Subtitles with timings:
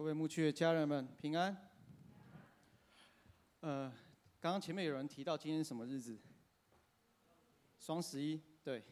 [0.00, 1.54] 各位牧区的家人们平安。
[3.60, 3.92] 呃，
[4.40, 6.18] 刚刚前面有人提到今天什么日子？
[7.78, 8.82] 双十一，对。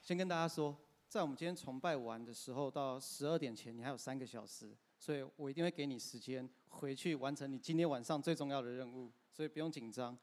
[0.00, 0.74] 先跟大家说，
[1.10, 10.18] 在我们今天崇拜完的时候，到十二点前你还有三个小时，所以我一定会给你时间回去完成你今天晚上最重要的任务，所以不用紧张。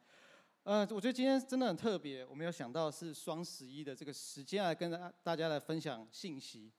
[0.63, 6.71] 呃，我觉得今天真的很特别，我没有想到是双十一的这个时间来跟大大家来分享信息。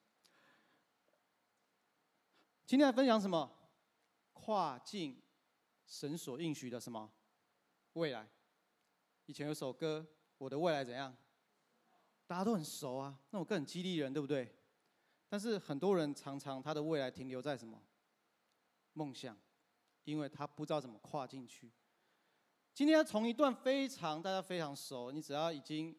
[2.70, 3.50] 今天来分享什么？
[4.32, 5.20] 跨境
[5.88, 7.10] 神所应许的什么
[7.94, 8.30] 未来？
[9.26, 10.06] 以前有首歌，
[10.38, 11.12] 我的未来怎样？
[12.28, 14.54] 大家都很熟啊，那首歌很激励人，对不对？
[15.28, 17.82] 但是很多人常常他的未来停留在什么？
[18.92, 19.36] 梦想，
[20.04, 21.72] 因为他不知道怎么跨进去。
[22.72, 25.98] 今天要从一段非常大家非常熟，你只要已经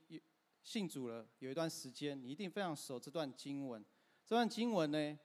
[0.63, 3.85] 信主了有一段时间，你一定非常熟这段经文。
[4.25, 5.19] 这段经文呢？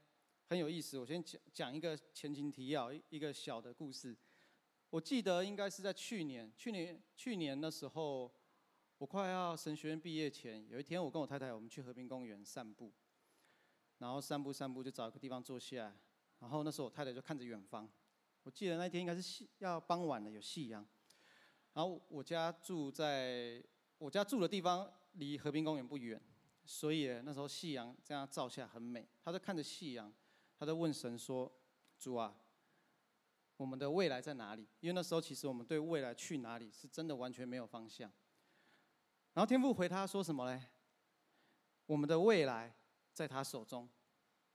[0.48, 4.16] 很有意思，我先讲讲一个前情提要，一一个小的故事。
[4.91, 8.32] 我记得应该是在去年，去年去年的时候，
[8.98, 12.93] 我快要神学院毕业前，有一天我跟我太太，我们去和平公园散步，
[13.98, 15.93] 然后散步散步就找一个地方坐下，
[16.38, 17.90] 然后那时候我太太就看着远方。
[18.45, 20.87] 我记得那天应该是夕要傍晚了，有夕阳。
[21.73, 23.60] 然后我家住在
[23.99, 26.23] 我家住的地方离和平公园不远，
[26.65, 29.09] 所以那时候夕阳这样照下很美。
[29.24, 30.15] 他就看着夕阳。
[30.59, 31.52] 他在问神说
[31.99, 32.35] ：“主啊，
[33.57, 34.66] 我们的未来在哪里？
[34.80, 38.10] 因为那时候其实我们对未来去哪里是真的完全没有方向。”
[39.34, 40.62] 然后天父回他说什么嘞？
[41.87, 42.74] 我们的未来
[43.12, 43.88] 在他手中。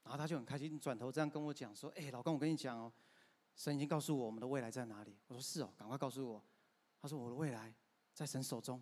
[0.03, 2.91] 然后他就很开心，转头这样跟我讲说：“哎，老公，我跟你讲哦，
[3.55, 6.43] 神已经告诉我我们的未来在哪里。”我说：“是哦，赶快告诉我。”
[6.99, 7.71] 他说：“我的未来
[8.11, 8.81] 在神手中。”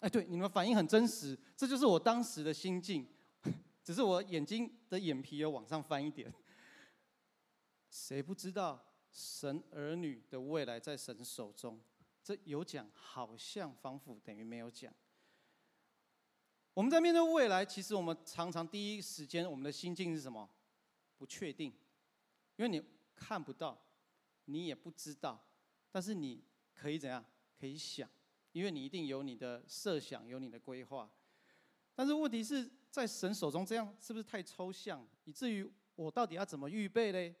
[0.00, 3.08] 哎，对，你们反应很真实，这就是我当时的心境。
[3.90, 6.32] 只是我眼睛的眼皮有往上翻一点。
[7.90, 11.82] 谁不知道神儿女的未来在神手中？
[12.22, 14.94] 这有讲，好像仿佛等于没有讲。
[16.72, 20.48] 我们在面对未来，其实我们常常第一时间我们的心境是什么？
[21.18, 21.72] 不确定，
[22.54, 22.80] 因为你
[23.16, 23.76] 看不到，
[24.44, 25.44] 你也不知道，
[25.90, 27.24] 但是你可以怎样？
[27.58, 28.08] 可以想，
[28.52, 31.10] 因为你一定有你的设想，有你的规划。
[31.96, 32.70] 但是问题是。
[32.90, 37.34] 在神手中，这样是不是太抽象，以至于我到底要怎么预备嘞？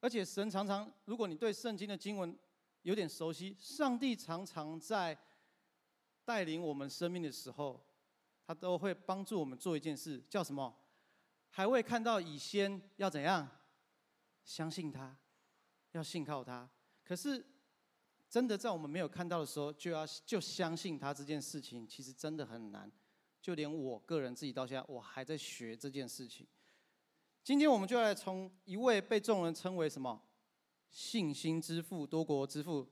[0.00, 2.36] 而且神常常，如果你对圣经的经文
[2.82, 5.16] 有点熟悉，上帝常常在
[6.24, 7.80] 带领我们生命的时候，
[8.44, 10.76] 他都会帮助我们做一件事，叫什么？
[11.50, 13.48] 还未看到以先，要怎样？
[14.44, 15.16] 相信他，
[15.92, 16.68] 要信靠他。
[17.04, 17.44] 可是
[18.28, 22.90] 真的在我们没有看到的时候，就要就相信他这件事情，其实真的很难。
[23.42, 26.46] 就连我个人自己到现在，我还在学这件事情。
[27.42, 30.22] 今天我们就来从一位被众人称为什么
[30.88, 32.88] 信心之父、多国之父，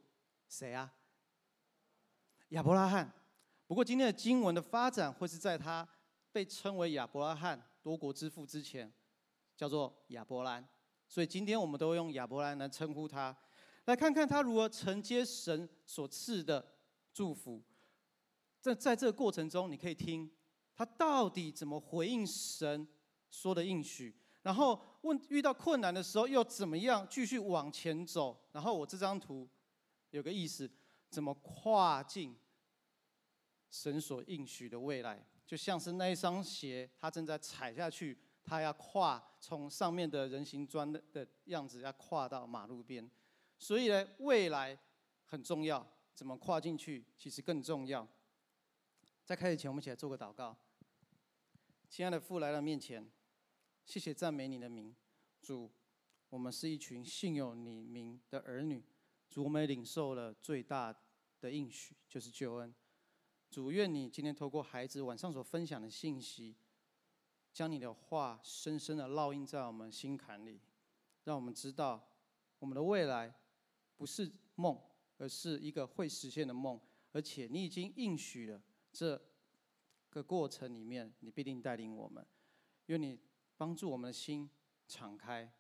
[0.49, 0.93] 谁啊？
[2.49, 3.13] 亚伯拉罕。
[3.69, 5.89] 不过今天的经文的发展会是在他
[6.33, 8.93] 被称为亚伯拉罕多国之父之前，
[9.57, 10.69] 叫做亚伯兰。
[11.07, 13.37] 所以今天我们都用亚伯兰来称呼他，
[13.85, 16.75] 来看看他如何承接神所赐的
[17.13, 17.63] 祝福。
[18.61, 20.29] 在在这个过程中，你可以听。
[20.81, 22.89] 他到底怎么回应神
[23.29, 24.15] 说的应许？
[24.41, 28.35] 然后问遇到困难的时候又怎么样继续往前走？
[28.51, 29.47] 然后我这张图
[30.09, 30.71] 有个意思：
[31.11, 32.35] 怎么跨进
[33.71, 35.23] 神所应许的未来？
[35.45, 43.07] 就像是那一双鞋，他正在踩下去，他要跨从上面的人行砖的的样子，要跨到马路边。
[43.59, 44.79] 所以呢，未来
[45.27, 48.09] 很重要，怎么跨进去其实更重要。
[49.27, 50.57] 在开始前，我们一起来做个祷告。
[51.91, 53.05] 亲爱的父，来到面前，
[53.85, 54.95] 谢谢赞美你的名，
[55.43, 55.69] 主，
[56.29, 58.81] 我们是一群信有你名的儿女，
[59.29, 60.97] 主，我们领受了最大
[61.41, 62.73] 的应许，就是救恩。
[63.51, 66.55] 主，愿你今天透过孩子晚上所分享的信息，
[67.53, 70.61] 将你的话深深的烙印在我们心坎里，
[71.25, 72.09] 让我们知道
[72.61, 73.35] 我们的未来
[73.97, 74.81] 不是梦，
[75.19, 76.81] 而是一个会实现的梦，
[77.11, 78.63] 而且你已经应许了
[78.93, 79.21] 这。
[80.11, 82.27] 个过程里面，你必定带领我们，
[82.87, 83.19] 愿你
[83.57, 84.51] 帮助我们的心
[84.89, 85.51] 敞开，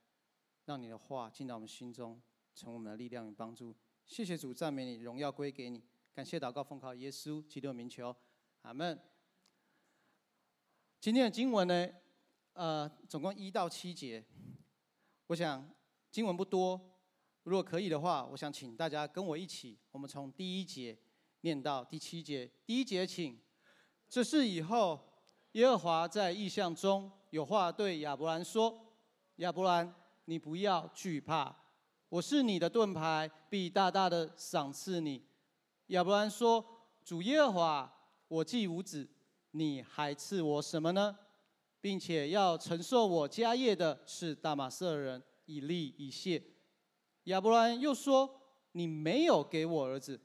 [0.64, 2.20] 让你的话进到我们心中，
[2.54, 3.74] 成为我们的力量与帮助。
[4.04, 5.84] 谢谢主，赞美你，荣耀归给你。
[6.12, 8.14] 感谢祷告，奉靠耶稣基督的名求，
[8.62, 9.00] 阿门。
[10.98, 11.88] 今天的经文呢，
[12.54, 14.24] 呃，总共一到七节。
[15.28, 15.72] 我想
[16.10, 16.98] 经文不多，
[17.44, 20.98] 如果可以的话，我想请大家跟我一起，我们从第一节
[21.42, 22.50] 念到第七节。
[22.66, 23.40] 第一节，请。
[24.10, 24.98] 这事以后，
[25.52, 28.76] 耶和华在异象中有话对亚伯兰说
[29.38, 31.54] ：“亚伯兰，你不要惧怕，
[32.08, 35.22] 我是你的盾牌，必大大的赏赐你。
[35.86, 36.64] 亚伯兰说：
[37.04, 37.94] 主耶和华，
[38.26, 39.08] 我既无子，
[39.52, 41.16] 你还赐我什么呢？
[41.80, 46.42] 并且要承受我家业的是大马色人以利以谢。
[47.24, 48.28] 亚伯兰又说
[48.72, 50.20] ：“你没有给我儿子，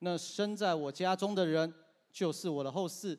[0.00, 1.72] 那生在我家中的人
[2.12, 3.18] 就是我的后嗣。”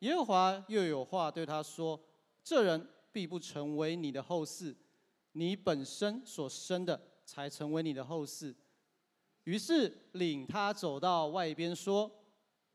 [0.00, 2.00] 耶和华又有话对他说
[2.42, 4.74] ：“这人必不成为你的后嗣，
[5.32, 8.54] 你本身所生的才成为你的后嗣。”
[9.44, 12.10] 于是领他走到外边说：“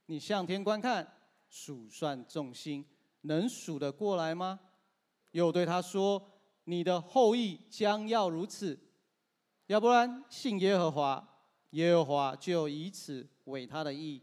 [0.08, 1.08] 你向天观看，
[1.48, 2.86] 数算众星。”
[3.26, 4.60] 能数得过来吗？
[5.32, 6.30] 又对他说
[6.66, 8.78] ：“你的后裔将要如此。”
[9.68, 11.26] 要不然信耶和华，
[11.70, 14.22] 耶和华就以此为他的义。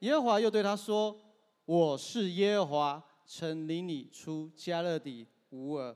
[0.00, 1.18] 耶和华又对他说
[1.66, 5.94] ：“我是耶和华，曾领你出迦勒底乌尔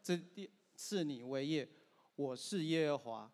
[0.00, 1.68] 这地，赐你为业。
[2.14, 3.32] 我是耶和华，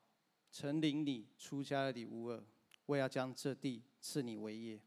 [0.51, 2.43] 曾领你出迦勒底乌尔，
[2.87, 4.81] 我要将这地赐你为业。”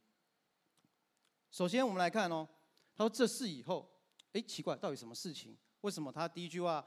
[1.51, 2.47] 首先，我们来看哦，
[2.95, 3.87] 他说这事以后，
[4.33, 5.55] 哎，奇怪，到底什么事情？
[5.81, 6.83] 为什么他第一句话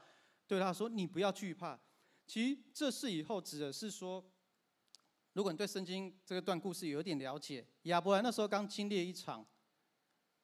[0.47, 1.79] 对他说：“你不要惧怕。”
[2.27, 4.21] 其实这事以后指的是说，
[5.35, 9.45] 如果你对圣经这个段故事有一点了解，亚伯兰那时候刚经历一场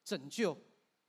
[0.04, 0.54] 拯救，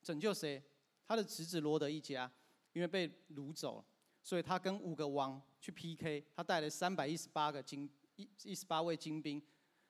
[0.02, 0.64] 拯救谁？
[1.06, 2.32] 他的侄子罗德一家，
[2.72, 3.86] 因为被掳走了，
[4.24, 9.44] 所以他跟五个王去 PK，他带了三百一十八个精一一十八位精兵，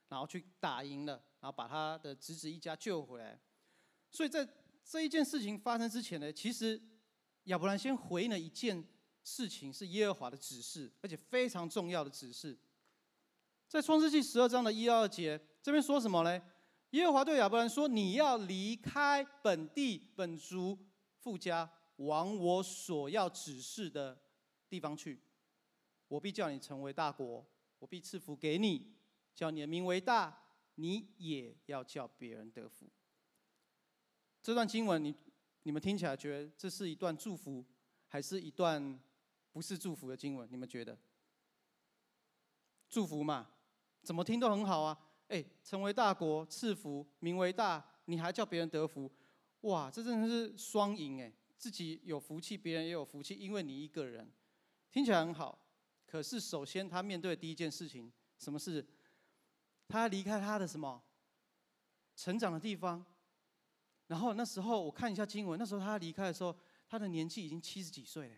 [0.09, 1.23] 然后去打赢了。
[1.39, 3.37] 然后把他的侄子一家救回来，
[4.09, 4.47] 所以在
[4.83, 6.81] 这一件事情发生之前呢，其实
[7.43, 8.81] 亚伯兰先回应了一件
[9.23, 12.57] 事情，是耶和华的指示，而且非常重要的指示。
[13.73, 16.39] 在创世纪十二章的一二节，这边说什么呢？
[16.91, 20.77] 耶和华对亚伯兰说：“你要离开本地本族
[21.17, 24.15] 父家，往我所要指示的
[24.69, 25.19] 地方去。
[26.07, 27.43] 我必叫你成为大国，
[27.79, 28.93] 我必赐福给你，
[29.33, 30.39] 叫你的名为大。”
[30.75, 32.87] 你也要叫别人得福。
[34.43, 35.15] 这段经文，你
[35.63, 37.65] 你们听起来觉得这是一段祝福，
[38.07, 38.99] 还是一段
[39.51, 40.47] 不是祝福的经文？
[40.51, 40.95] 你们觉得？
[42.87, 43.49] 祝福嘛，
[44.03, 44.97] 怎么听都很好啊。
[45.29, 49.11] 哎，成为大国，赐福，名为大，你还叫别人得福，
[49.61, 51.33] 哇，这真的是双赢哎！
[51.57, 54.31] 自己有福气，别人也有福气，因为你一个人，
[54.91, 55.57] 听起来很好。
[56.05, 58.85] 可是首先他面对的第一件事情，什么事？
[59.87, 61.01] 他离开他的什么
[62.15, 63.03] 成长的地方，
[64.07, 66.55] 然后那时候我看一下经文，那时候他离开的时候，
[66.87, 68.35] 他的年纪已经七十几岁了，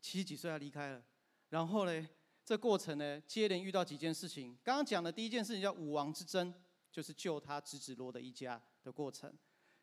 [0.00, 1.02] 七十几岁他离开了，
[1.48, 2.08] 然后呢，
[2.52, 4.54] 这过程呢，接连遇到几件事情。
[4.62, 6.52] 刚刚讲的第一件事情叫武王之争，
[6.90, 9.32] 就是救他侄子罗的一家的过程，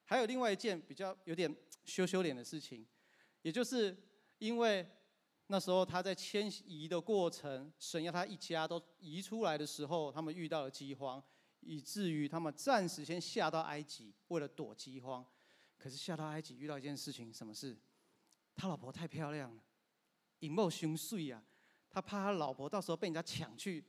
[0.06, 1.52] 还有另外一件比较有点
[1.86, 2.86] 羞羞脸的事情，
[3.42, 3.98] 也就是
[4.38, 4.88] 因为。
[5.48, 11.20] 那时候他在迁移的过程，神要他一家都移出来的时候，他们遇到了饥荒，
[11.62, 15.26] 以至于他们暂时先下到埃及，为了躲饥荒。
[15.76, 17.76] 可是下到埃及遇到一件事情，什么事？
[18.56, 19.64] 他老婆太漂亮了，
[20.42, 21.44] 引爆凶碎啊！
[21.90, 23.84] 他怕他老婆到时候被人家抢去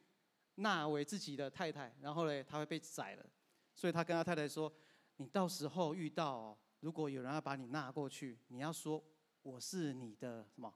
[0.57, 3.27] 纳为自己的太太，然后呢，他会被宰了。
[3.75, 4.73] 所以他跟他太太说
[5.17, 9.03] ：“你到时候遇到，如果有人要把你纳过去，你要说
[9.43, 10.75] 我是你的什么？”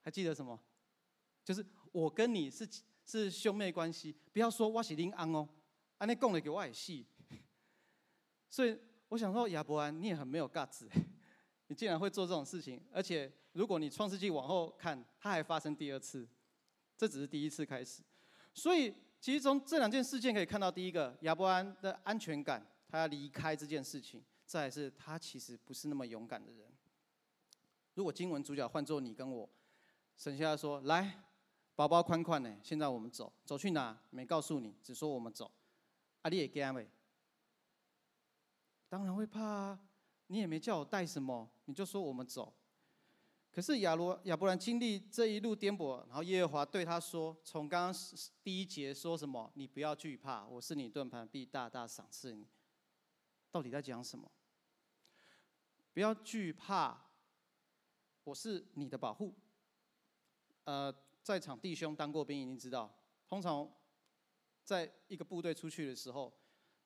[0.00, 0.58] 还记得什么？
[1.42, 2.66] 就是我跟你是
[3.04, 5.48] 是兄妹关系，不要说我是恁翁哦，
[5.98, 7.06] 安尼讲的给我也戏。
[8.48, 8.78] 所以
[9.08, 10.88] 我想说，亚伯安你也很没有 guts，
[11.66, 12.80] 你竟然会做这种事情。
[12.92, 16.28] 而且如果你创世纪往后看，它还发生第二次，
[16.96, 18.02] 这只是第一次开始。
[18.52, 26.68] 所以其实从这两件事件可以看到，第一个亚伯安的安全感，他要离开这件事情；再是他其实不是那么勇敢的人。
[27.94, 29.48] 如果经文主角换做你跟我。
[30.16, 31.24] 神现在说：“来，
[31.74, 33.98] 包包宽宽呢，现在我们走，走去哪？
[34.10, 35.50] 没告诉你，只说我们走。
[36.22, 36.88] 啊，你也惊没？
[38.88, 39.80] 当然会怕啊！
[40.26, 42.54] 你也没叫我带什么，你就说我们走。
[43.50, 48.00] 可是亚罗亚伯兰经历这一路颠簸，然后耶和华对他说：从刚刚
[48.42, 49.50] 第一节说什么？
[49.54, 52.48] 你不要惧怕，我是你盾牌，必大大赏赐你。
[53.52, 54.28] 到底在讲什么？
[55.92, 57.00] 不要惧怕，
[58.24, 59.34] 我是你的保护。”
[60.64, 62.92] 呃，在场弟兄当过兵，一定知道，
[63.28, 63.70] 通常
[64.64, 66.32] 在一个部队出去的时候，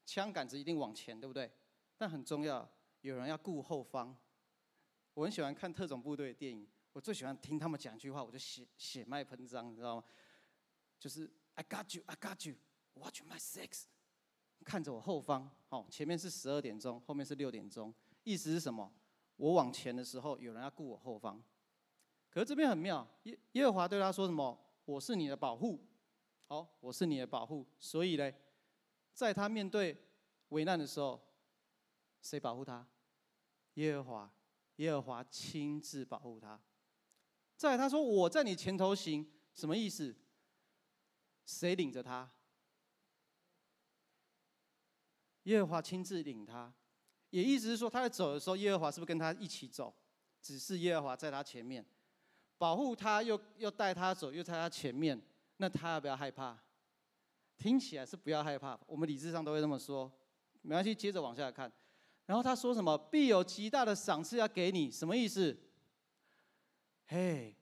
[0.04, 1.50] 枪杆子一定往前，对不对？
[1.96, 2.68] 但很重要，
[3.00, 4.16] 有人要顾后方。
[5.14, 10.04] 我很喜欢看特种部队的电影，我最喜欢听他们讲一句话，我就血血脉喷张，你知道吗？
[10.98, 12.56] 就是 I got you, I got you,
[12.94, 13.84] watch my six。
[14.64, 18.92] 看着我后方，好，前面是十二点钟，后面是六点钟，意思是什么？
[19.36, 21.42] 我往前的时候，有人要顾我后方。
[22.30, 24.56] 可是这边很妙，耶耶和华对他说什么？
[24.84, 25.80] 我是你的保护，
[26.46, 27.66] 好，我是你的保护。
[27.78, 28.32] 所以呢，
[29.12, 29.96] 在他面对
[30.48, 31.20] 危难的时候，
[32.20, 32.86] 谁保护他？
[33.74, 34.32] 耶和华，
[34.76, 36.60] 耶和华亲自保护他。
[37.56, 40.14] 再他说我在你前头行，什么意思？
[41.44, 42.30] 谁领着他？
[45.44, 46.72] 耶和华亲自领他，
[47.30, 49.94] 也意思是说他在走的时候，耶和华是不是跟他一起走？
[50.40, 51.84] 只是耶和华在他前面，
[52.58, 55.20] 保护他，又又带他走，又在他前面，
[55.56, 56.58] 那他要不要害怕？
[57.56, 60.12] 听起来是不要害怕，我们理智上都会这么说。
[60.62, 61.72] 没关系，接着往下看。
[62.28, 62.96] 然后他说什么？
[63.10, 65.58] 必有极大的赏赐要给你，什么意思？
[67.06, 67.56] 嘿，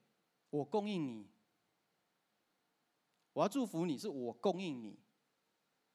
[0.49, 1.25] 我供应你，
[3.31, 4.99] 我要祝福你，是我供应你。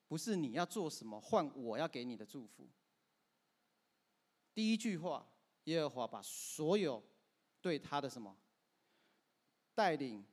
[0.08, 2.66] 不是你要做什么换我要给你的祝福。
[4.54, 5.26] 第一句话，
[5.64, 7.02] 耶和华把所有
[7.60, 8.34] 对他的什么
[9.74, 10.24] 带领、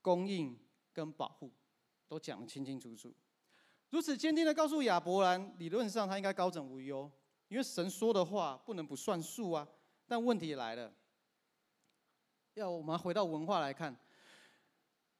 [0.00, 0.56] 供应
[0.92, 1.50] 跟保护
[2.06, 3.12] 都讲得清清楚楚，
[3.90, 7.10] 如此坚定的告诉亚伯兰，理论上他应该高枕无忧，
[7.48, 9.66] 因为神说的话不能不算数啊。
[10.06, 10.92] 但问题来了，
[12.54, 13.96] 要我们回到文化来看，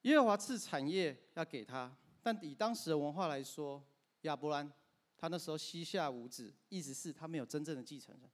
[0.03, 1.97] 耶和华赐产业要给他。
[2.23, 3.83] 但以当时的文化来说，
[4.23, 4.73] 亚伯兰
[5.17, 8.31] 他那时候膝下无子，意思是他没有真正的继承人。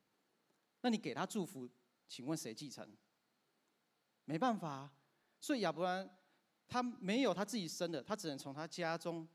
[0.82, 1.68] 那你给他祝福，
[2.08, 2.86] 请问谁继承？
[4.24, 4.90] 没办法，
[5.40, 6.08] 所以亚伯兰
[6.68, 9.26] 他没有他自己生的，他只能从他家中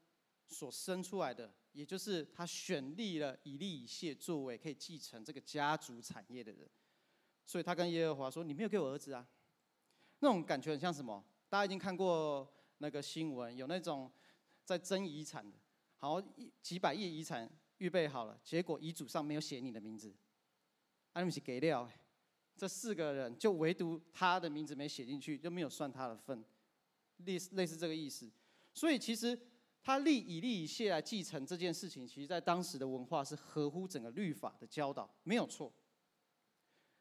[0.48, 6.68] 所生出来的，也就是他选立了以利以谢作为可以继承这个家族产业的人。
[7.46, 9.28] 所以他跟耶和华说：“你没有给我儿子啊。”
[10.20, 11.24] 那种感觉很像什么？
[11.48, 14.12] 大家已经看过那个新闻，有那种。
[14.66, 15.58] 在争遗产的，
[15.96, 16.22] 好
[16.62, 20.14] 几百亿遗产预备好了，结果遗嘱上没有写你的名字，
[21.14, 21.90] 阿姆是给料，
[22.58, 26.44] 这四个人就唯独他的名字没写进去，就没有算他的份，
[27.20, 28.30] 类似类似这个意思。
[28.74, 29.40] 所以其实
[29.88, 35.72] 他立以利以谢来继承这件事情，其实在当时的文化是合乎整个律法的教导，没有错。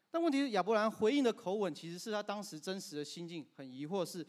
[0.09, 4.25] 但问题是亚伯兰回应的口吻，其实是他当时真实的心境很疑惑是，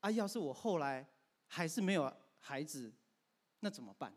[0.00, 1.08] 啊，要是我后来
[1.46, 2.14] 还是没有。
[2.40, 2.92] 孩子，
[3.60, 4.14] 那怎么办？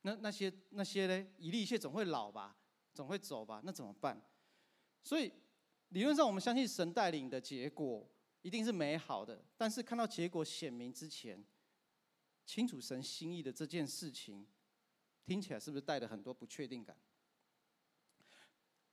[0.00, 1.26] 那那些那些呢？
[1.36, 2.56] 以利以谢总会老吧，
[2.94, 4.18] 总会走吧，那怎么办？
[5.02, 5.30] 所以
[5.90, 8.08] 理论上，我们相信神带领的结果
[8.40, 9.44] 一定是美好的。
[9.58, 11.44] 但是看到结果显明之前，
[12.48, 14.46] 清楚神心意的这件事情，
[15.22, 16.96] 听起来是不是带着很多不确定感？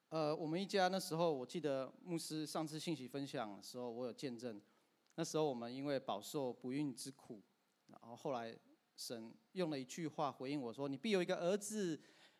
[0.09, 4.61] 呃，我们一家那时候，我记得牧师上次信息分享的时候，我有见证。
[5.15, 7.41] 那时候我们因为饱受不孕之苦。
[7.87, 8.53] 然后后来，
[8.97, 11.97] 神用了一句话回应我说：“你必有一个儿子，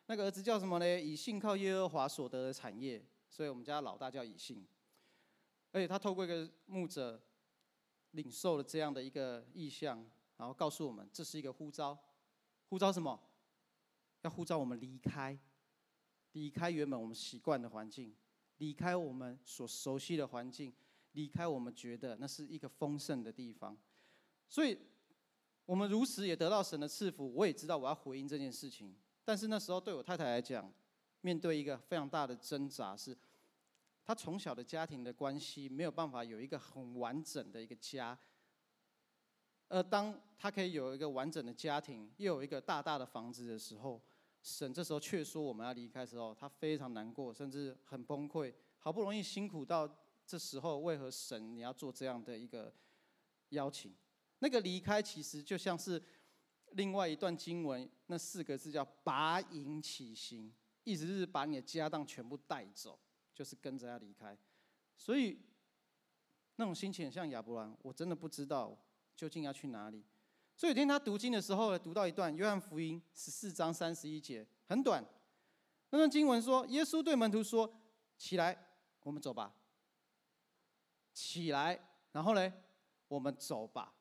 [0.07, 0.99] 那个儿子叫什么呢？
[0.99, 4.67] 以信靠耶和华所得的产业。”所以，我们家老大叫以信。
[5.71, 7.23] 而且他透过一个牧者
[8.11, 10.05] 领受了这样的一个意向，
[10.37, 11.97] 然后告诉我们，这是一个呼召。
[12.69, 13.19] 呼召什么？
[14.21, 15.37] 要呼召我们离开，
[16.31, 18.15] 离开原本我们习惯的环境，
[18.57, 20.73] 离开我们所熟悉的环境，
[21.11, 23.77] 离开我们觉得那是一个丰盛的地方。
[24.49, 24.77] 所以。
[25.67, 28.95] 我们如此也得到神的赐福，我也知道我要回应这件事情。
[29.23, 30.71] 但是那时候对我太太来讲，
[31.21, 33.17] 面对一个非常大的挣扎是，
[34.03, 38.15] 她从小的家庭的关系没有办法有一个很完整的一个家。
[39.67, 44.01] 而当他可以有一个完整的家庭，又有一个大大的房子的时候，
[44.41, 48.53] 神这时候却说我们要离开的时候，他非常难过，甚至很崩溃。
[48.77, 49.89] 好不容易辛苦到
[50.25, 52.71] 这时候，为何神你要做这样的一个
[53.49, 53.93] 邀请？
[54.39, 56.01] 那个离开其实就像是
[56.73, 60.53] 另外一段经文，那四个字叫“拔营起行”，
[60.83, 62.99] 意思是把你的家当全部带走，
[63.33, 64.37] 就是跟着他离开。
[64.95, 65.39] 所以
[66.57, 68.77] 那种心情很像亚伯兰，我真的不知道
[69.15, 70.03] 究竟要去哪里。
[70.57, 75.03] 所以有天他读经的时候，读到一段约翰福音十四章三十一节，很短。
[75.89, 77.71] 那段经文说：“耶稣对门徒说，
[78.17, 78.57] 起来，
[79.03, 79.53] 我们走吧。
[81.13, 81.79] 起来，
[82.11, 82.53] 然后呢，
[83.07, 83.93] 我们走吧。”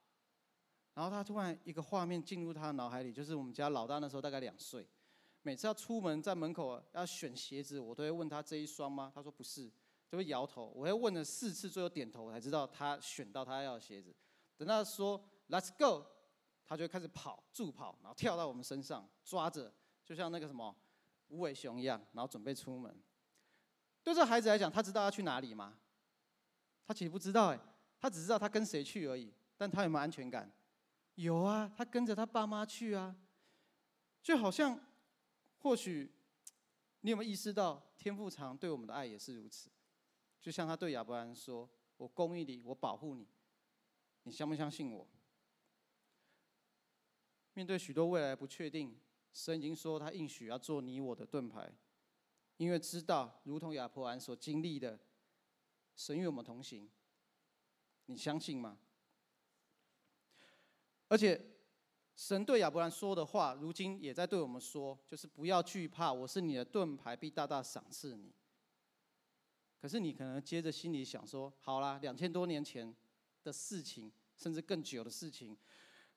[0.94, 4.86] 然后他突然一个画面进入他的脑海里，就是我们家老大那时候大概两岁，
[5.42, 9.10] 每次要出门在门口要选鞋子，我都会问他这一双吗？
[9.12, 9.68] 他说不是，
[10.08, 10.72] 就会摇头。
[10.74, 14.14] 我会问了四次，最后点头，我才知道他选到他要的鞋子。
[14.56, 16.06] 等他说 Let's go，
[16.64, 19.72] 他就开始跑，助跑，然后跳到我们身上，抓着，
[20.04, 20.74] 就像那个什么
[21.28, 22.96] 无尾熊一样，然后准备出门。
[24.02, 25.78] 对这孩子来讲，他知道要去哪里吗？
[26.86, 27.60] 他其实不知道哎，
[27.98, 30.50] 他只知道他跟谁去而已，但他有没有安全感？
[31.14, 33.16] 有啊，他跟着他爸妈去啊，
[34.22, 34.78] 就好像
[35.58, 36.12] 或许
[37.00, 39.70] 你有没有意识到天父常对我们的爱也是如此？
[40.40, 43.26] 就像他对亚伯兰说：“我公义你，我保护你。”
[44.24, 45.06] 你相不相信我？
[47.54, 49.00] 面对许多未来不确定，
[49.32, 51.72] 神已经说他应许要做你我的盾牌，
[52.58, 54.98] 因为知道如同亚伯兰所经历的，
[55.96, 56.90] 神与我们同行。
[58.06, 58.78] 你相信吗？
[61.08, 61.50] 而且。
[62.16, 68.32] 神对亚伯兰说的话，如今也在对我们说，就是不要惧怕，我是你的盾牌，必大大赏赐你。
[69.80, 72.94] 可是你可能接着心里想说，好啦，两千多年前
[73.44, 75.56] 的事情，甚至更久的事情，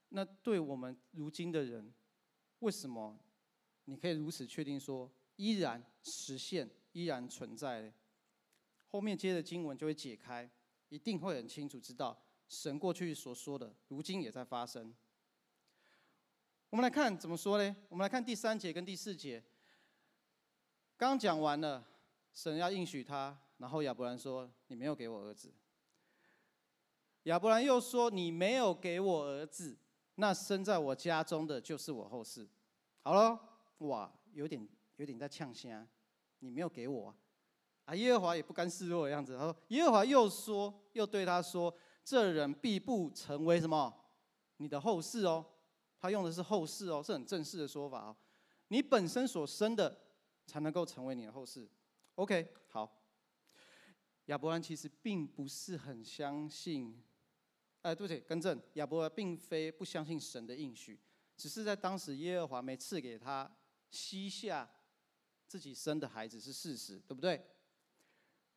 [0.09, 1.93] 那对我们如今的人，
[2.59, 3.19] 为什么
[3.85, 7.93] 你可以如此确定说，依然实现，依然存在呢？
[8.87, 10.49] 后面接着经文就会解开，
[10.89, 14.95] 一定会很清楚知道，神过去所说的，如今也在发生。
[16.69, 17.75] 我们来看怎么说呢？
[17.89, 19.43] 我们来看第三节跟第四节。
[20.95, 21.85] 刚讲完了，
[22.33, 25.53] 神要应许他，然后亚伯兰说：“你没有给我儿子。”
[27.27, 29.77] 亚伯兰又说：“你没有给我儿子，
[30.15, 32.47] 那生在我家中的就是我后世。”
[33.03, 33.37] 好了，
[33.79, 34.65] 哇，有点
[34.95, 35.85] 有点在呛声，
[36.39, 37.15] 你没有给我啊？
[37.83, 39.37] 啊，耶和华也不甘示弱的样子。
[39.37, 43.93] 他说：“耶和华又说，又对他说：这人必不成为什么？
[44.57, 45.45] 你的后世哦。”
[45.99, 48.15] 他用的是后世哦，是很正式的说法哦。
[48.69, 49.99] 你本身所生的，
[50.45, 51.67] 才能够成为你的后世。
[52.15, 53.03] OK，好。
[54.27, 57.01] 亚伯兰其实并不是很相信，
[57.87, 60.99] 哎，对不起，更正，亚伯并非不相信神的应许，
[61.37, 63.49] 只是在当时耶和华没赐给他
[63.89, 64.69] 膝下
[65.47, 67.41] 自己生的孩子是事实，对不对？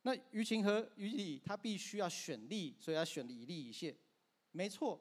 [0.01, 3.95] 那于情和于理，他必须要选利，所以要选以利以谢，
[4.51, 4.99] 没错。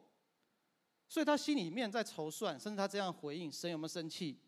[1.08, 4.38] 所以他心里面在筹算，甚至他这样回应神有没有生气？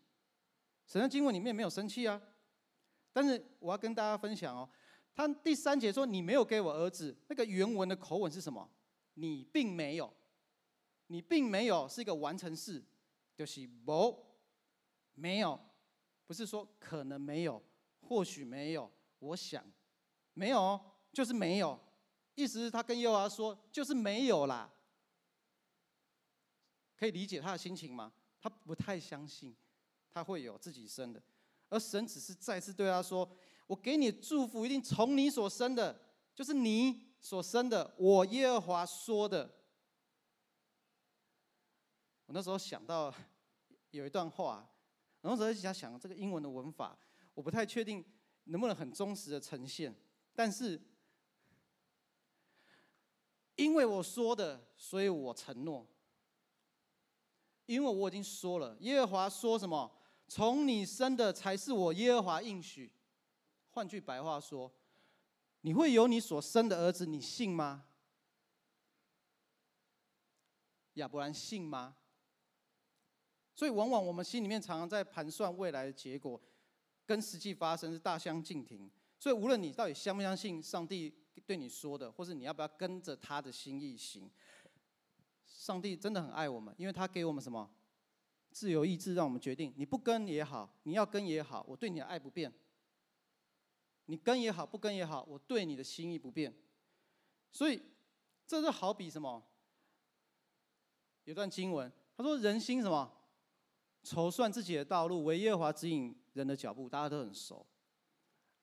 [0.87, 2.21] 神的经文里面没有生气啊。
[3.11, 4.69] 但是我要跟大家分享哦，
[5.13, 8.69] 他第三节说，你没有给我儿子，那个原文的口吻是什么？
[9.15, 10.13] 你并没有，
[11.07, 12.83] 你并没有是一个完成式，
[13.35, 14.25] 就是不
[15.13, 15.59] 没有，
[16.25, 17.61] 不是说可能没有，
[18.01, 19.63] 或许没有，我想
[20.33, 20.79] 没有，
[21.11, 21.79] 就是没有。
[22.35, 24.71] 意思是他跟耶和华说，就是没有啦。
[26.95, 28.11] 可以理解他的心情吗？
[28.41, 29.55] 他不太相信
[30.11, 31.21] 他会有自己生的，
[31.69, 33.29] 而神只是再次对他说
[33.67, 36.01] ：“我给你祝福，一定从你所生的，
[36.33, 39.51] 就是你所生的。”我耶和华说的。
[42.27, 43.11] 我那时候想到
[43.89, 44.69] 有一段话，
[45.21, 46.95] 然后我在想想这个英文的文法，
[47.33, 48.05] 我不太确定
[48.43, 49.95] 能不能很忠实的呈现，
[50.35, 50.79] 但是
[53.55, 55.87] 因为我说的，所以我承诺。
[57.65, 59.89] 因为我已经说了，耶和华说什么？
[60.27, 62.91] 从你生的才是我耶和华应许。
[63.69, 64.71] 换句白话说，
[65.65, 67.85] 你会有你所生的儿子，你信吗？
[70.95, 71.95] 亚伯兰信吗？
[73.55, 76.39] 所以，往往我们心里面常常在盘算未来的结果，
[77.05, 78.91] 跟实际发生是大相径庭。
[79.17, 84.29] 所以，无论你到底相不相信上帝对你说的，或是你要不要跟着他的心意行。
[85.45, 87.73] 上帝真的很爱我们，因为他给我们什么
[88.51, 89.73] 自由意志，让我们决定。
[89.77, 92.53] 你不跟也好，你要跟也好，我对你的爱不变。
[94.05, 96.53] 你跟也好，不跟也好，我对你的心意不变。
[97.51, 97.81] 所以，
[98.45, 99.43] 这就好比什么？
[101.23, 103.11] 有段经文，他说：“人心什么？
[104.03, 107.65] 筹算自己的道路，为耶和华指引人的脚步。”大家都很熟。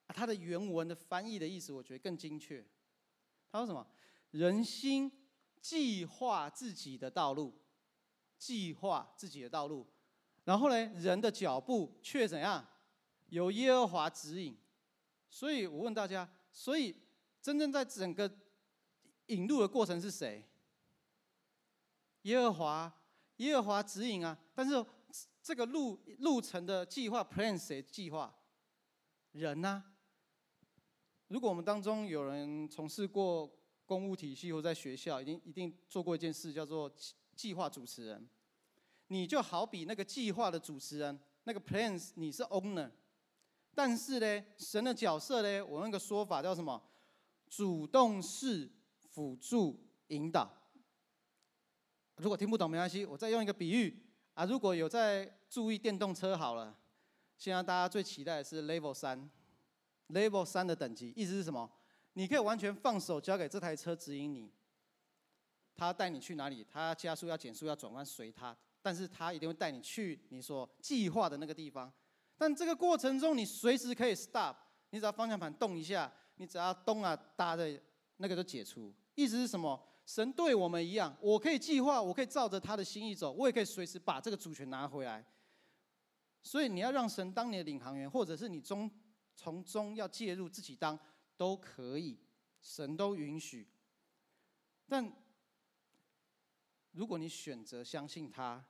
[0.09, 2.64] 他的原文的翻译的意思，我觉得更精确。
[3.50, 3.87] 他说什么？
[4.31, 5.11] 人心。
[5.62, 7.55] 计划自己的道路，
[8.38, 9.87] 计划自己的道路，
[10.42, 12.66] 然后呢，人的脚步却怎样？
[13.26, 14.57] 由耶和华指引。
[15.31, 16.95] 所以我问大家，所以
[17.40, 18.31] 真正在整个
[19.27, 20.45] 引路的过程是谁？
[22.23, 22.93] 耶和华，
[23.37, 24.37] 耶和华指引啊。
[24.55, 24.85] 但是
[25.43, 28.35] 这个路路程的计划，plan 谁计划？
[29.33, 29.83] 人啊。
[31.29, 33.51] 如果我们当中有人从事过。
[33.90, 36.88] 公务体系或在学校，一定一定做过一件事，叫做
[37.35, 38.25] 计划主持人。
[39.09, 42.88] 你就好比那个计划的主持人，那个 plans 你是 owner，
[43.74, 46.83] 但是呢，神的角色呢，我那个说法叫什么？
[47.48, 50.50] 主动式辅助引导。
[52.16, 54.04] 如果听不懂没关系，我再用一个比喻
[54.35, 56.76] 啊，如果有在注意电动车好了，
[57.38, 59.30] 现在大家最期待的是 level 三
[60.09, 61.70] ，level 三的等级，意思是什么？
[62.12, 64.52] 你可以完全放手交给这台车指引你，
[65.74, 66.66] 他带你去哪里？
[66.68, 71.90] 他加速要减速要转弯随他，但是他一定会带你去你所计划的那个地方。
[72.40, 74.57] 但这个过程中，你随时可以 stop，
[74.88, 77.79] 你只要方向盘动一下，你只要东啊搭的，
[78.16, 78.94] 那个就解除。
[79.14, 79.79] 意思是什么？
[80.07, 85.22] 神对我们一样，我可以计划，我可以照着他的心意走，我也可以随时把这个主权拿回来。
[86.42, 88.90] 所以你要让神当你的领航员，或者是你中
[89.37, 90.98] 从中要介入自己当，
[91.37, 92.18] 都可以，
[92.62, 93.68] 神都允许。
[94.88, 95.12] 但
[96.92, 98.64] 如果你选择相信他，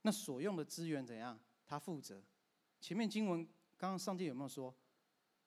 [0.00, 1.38] 那所用的资源怎样？
[1.66, 2.24] 他负责。
[2.80, 3.44] 前面经文
[3.76, 4.74] 刚刚上帝有没有说，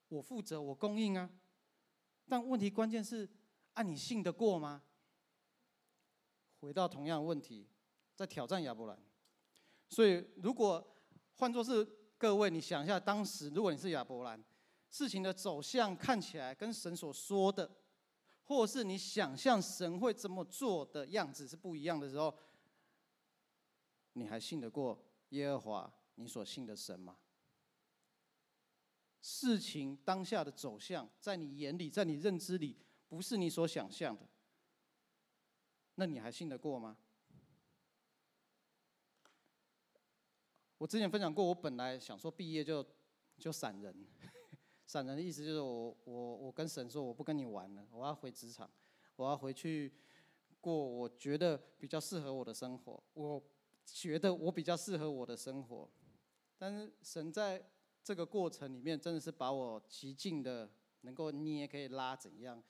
[0.10, 1.30] 我负责，我供应啊？
[2.28, 3.30] 但问题关键是，
[3.74, 4.84] 啊，你信得过吗？
[6.60, 7.67] 回到同样问题，
[8.15, 8.98] 在挑战亚伯兰。
[9.89, 10.96] 所以，如果
[11.36, 11.84] 换作是
[12.17, 14.41] 各位，你想一下，当时如果你是亚伯兰，
[14.89, 17.70] 事情的走向看起来跟神所说的，
[18.44, 22.38] 或是你想象神会这么做的样子是不一样的时候，
[24.13, 27.17] 你还信得过耶和华你所信的神吗？
[29.21, 34.28] 事情当下的走向，在你眼里，在你认知里，不是你所想象的，
[35.95, 36.97] 那你还信得过吗？
[40.80, 42.84] 我之前分享过，我本来想说毕业就
[43.38, 43.95] 就闪人，
[44.88, 48.67] 闪人的意思就是我我我跟神说我不跟你玩了，我要回职场，
[49.15, 49.93] 我要回去
[50.60, 53.43] 过我觉得比较适合我的生活，我
[53.86, 55.88] 觉得我比较适合我的生活，
[56.62, 57.67] 但是神在
[58.04, 60.71] 这个过程里面真的是把我极尽的
[61.02, 62.63] 能够捏可以拉怎样？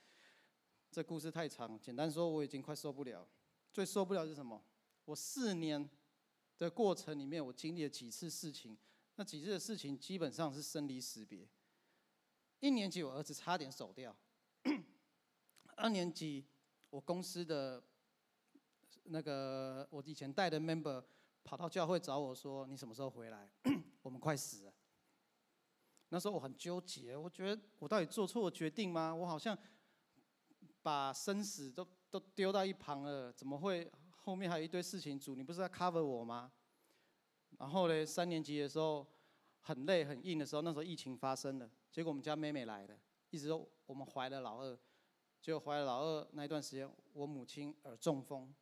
[0.89, 3.27] 这故事太长，简单说我已经快受不了，
[3.73, 4.63] 最受不了是什么？
[5.03, 5.89] 我四年。
[6.57, 8.77] 的过程里面，我经历了几次事情，
[9.15, 11.49] 那几次的事情基本上是生离死别。
[12.59, 14.15] 一年级我儿子差点走掉，
[15.75, 16.45] 二年级
[16.91, 17.83] 我公司的
[19.05, 21.03] 那个我以前带的 member
[21.43, 23.49] 跑到教会找我说：“你什么时候回来？
[24.01, 24.73] 我们快死了。”
[26.09, 29.13] 那时候我很纠结，我觉得我到底做错了决定吗？
[29.15, 29.57] 我好像
[30.81, 33.89] 把生死都都丢到一旁了，怎么会？
[34.23, 36.51] 后面还有一堆事情，主，你不是在 cover 我吗？
[37.57, 39.07] 然后呢，三年级的时候
[39.61, 42.95] 很累很硬的时候，那时候疫情发生了，结果我们家妹妹来了，
[43.29, 44.77] 一直说我们怀了老二，
[45.41, 48.53] 结果怀了老二那一段时间，我母亲耳中风，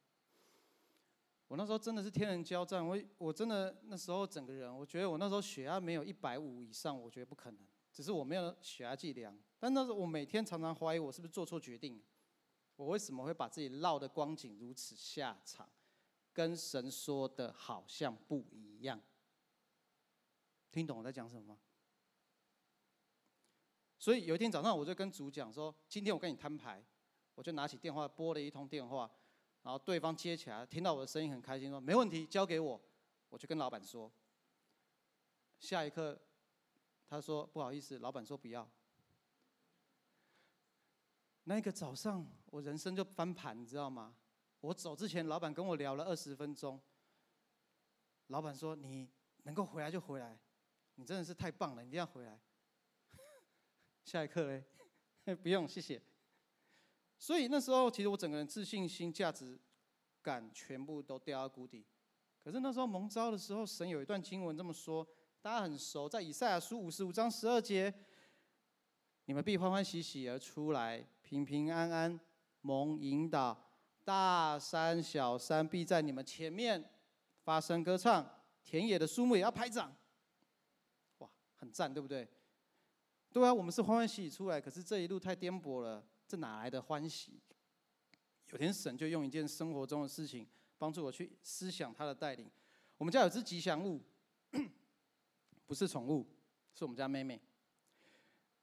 [1.50, 7.60] 我那时候真的是天人交战，我我真的那时候整个人，我觉得我那时候血压没有一百五以上，我觉得不可能，
[7.92, 12.02] 只是我没有血压计量，但那时候我每天常常怀疑我是不是做错决定。
[12.76, 15.68] 我为什么会把自己落的光景如此下场，
[16.32, 19.02] 跟神说的好像不一样？
[20.72, 21.58] 听懂我在讲什么吗？
[23.98, 26.86] 所以有一天早上，我就跟主讲说：“今天我跟你摊牌。”
[27.36, 29.10] 我就拿起电话拨了一通电话，
[29.70, 32.82] 然后对方接起来，听到我的声音很开心，说：“没问题，交给我。”
[33.30, 34.12] 我就跟老板说。
[35.60, 36.20] 下一刻，
[37.08, 38.68] 他说：“不好意思，老板说不要。”
[41.46, 44.16] 那个早上，我人生就翻盘，你知道吗？
[44.62, 46.82] 我走之前，老板跟我聊了二十分钟。
[48.30, 49.08] 老板说：“你
[49.44, 50.36] 能够回来就回来，
[50.96, 52.40] 你真的是太棒了，你一定要回来。
[54.04, 54.64] ”下一刻嘞，
[55.44, 56.02] 不用，谢谢。
[57.20, 59.60] 所以那时候，其实我整个人自信心、价值
[60.22, 61.86] 感全部都掉到谷底。
[62.42, 65.06] 可是那时候蒙召的时候，神有一段经文这么说，
[65.42, 67.94] 大家很熟，在以赛亚书五十五章十二节。
[69.26, 72.20] 你们必欢欢喜喜而出来，平平安安
[72.62, 73.70] 蒙引导，
[74.04, 76.90] 大山小山必在你们前面
[77.44, 78.28] 发声歌唱，
[78.64, 79.94] 田野的树木也要拍掌。
[81.20, 82.28] 哇，很赞，对不对？
[83.32, 87.42] 对啊，我们是欢欢喜喜出来，可是这一路太颠簸了，这哪来的欢喜？
[88.52, 92.48] 有天神就用一件生活中的事情帮助我去思想他的带领。
[93.00, 94.00] 我们家有只吉祥物，
[95.66, 96.24] 不是宠物，
[96.76, 97.42] 是我们家妹妹。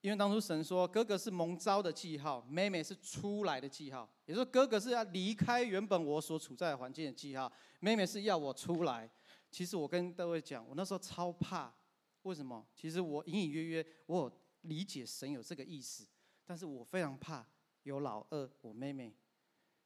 [0.00, 4.08] 因为当初神说，哥哥是蒙召的记号，妹妹是出来的记号。
[4.26, 7.50] 也就是说，哥哥是要离开原本我所处在的环境的记号，
[7.80, 9.10] 妹妹是要我出来。
[9.50, 11.74] 其实我跟各位讲，我那时候超怕，
[12.22, 12.64] 为什么？
[12.76, 16.06] 其实我隐隐约约我理解神有这个意思，
[16.44, 17.44] 但是我非常怕
[17.86, 19.14] 有老二我妹妹。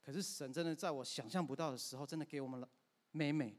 [0.02, 2.68] 可是神真的在我想象不到的时候，真的给我们了
[3.12, 3.56] 妹妹。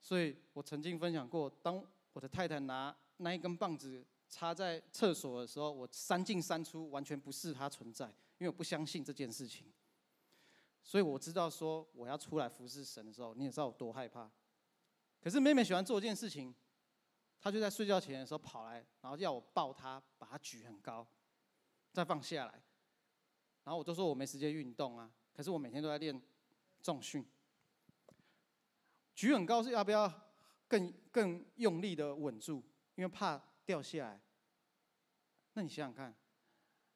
[0.00, 4.04] 所以我曾经分享过，当我的太太拿那一根棒子。
[4.30, 8.04] 插在厕所的时候，我三进三出，完全不视它存在，
[8.36, 9.72] 因为我不相信这件事情。
[10.82, 14.30] 所以我知道说我要出来服侍神的时候，你也知道我多害怕。
[15.22, 16.54] 可是妹妹喜欢做一件事情，
[17.40, 21.06] 她就在睡觉前的时候跑来，然后要我抱她，把她举很高，
[21.94, 22.62] 再放下来。
[23.68, 26.18] 然后我就说我没时间运动啊，可是我每天都在练
[26.80, 27.22] 重训。
[29.14, 30.10] 举很高是要不要
[30.66, 32.62] 更更用力的稳住？
[32.94, 34.22] 因为怕掉下来。
[35.52, 36.16] 那你想想看，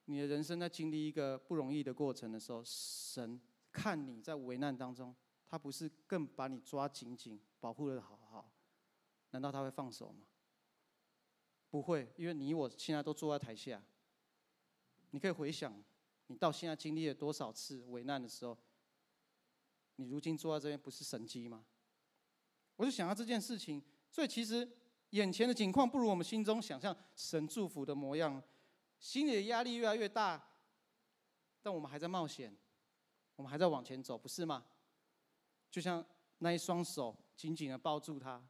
[0.06, 3.38] 你的人生在经历一个不容易的过程的时候，神
[3.70, 5.14] 看你在危难当中，
[5.46, 8.50] 他不是更把你抓紧紧，保护的好好？
[9.32, 10.26] 难道他会放手吗？
[11.68, 13.82] 不会，因为你我现在都坐在台下。
[15.10, 15.70] 你可以回想，
[16.32, 18.56] 你到现在经历了多少次危难的时候，
[19.96, 21.62] 你如今坐在这边，不是神迹吗？
[22.76, 24.66] 我就想到这件事情，所以其实
[25.10, 28.42] 眼前的景况不如我们心中想象神祝福的模样，
[28.98, 30.42] 心里的压力越来越大，
[31.60, 32.56] 但我们还在冒险，
[33.36, 34.64] 我们还在往前走，不是吗？
[35.70, 36.02] 就像
[36.38, 38.42] 那一双手紧紧的抱住他。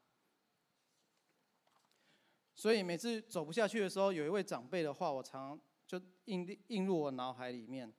[2.55, 5.59] 所以每次走不下去的时候，有一位长辈的话，我常
[5.93, 7.93] 就印印入我脑海里面。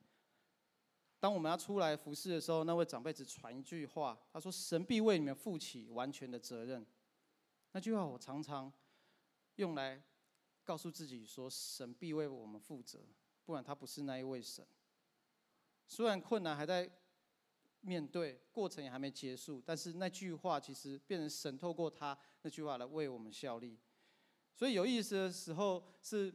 [1.20, 6.84] 当我们要出来服侍的时候，那位长辈只传一句话，他说：“神必为你们负起完全的责任。”
[7.70, 8.72] 那句话我常常
[9.54, 10.02] 用来
[10.64, 12.98] 告诉自己说：“神必为我们负责，
[13.44, 14.66] 不然他不是那一位神。”
[15.86, 16.90] 虽然困难还在
[17.80, 23.78] 面对，过程也还没结束，但是那句话其实变成神透过他那句话来为我们效力。
[24.52, 26.34] 所以有意思的时候是，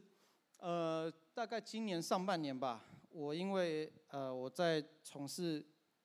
[0.58, 5.64] 呃，大概今年上半年吧，我因为呃我在从事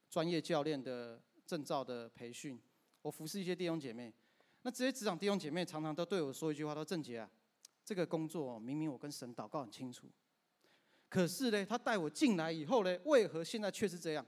[0.10, 2.62] 专业教练的证照的培训，
[3.02, 4.14] 我服侍一些弟兄姐妹，
[4.62, 7.30] 那这些职场弟兄姐妹常常都对我说一句话，说郑杰啊，
[7.84, 10.08] 这个工作明明我跟神祷告很清楚，
[11.10, 14.26] 可是呢，他带我进来以后呢，为何现在却是这样？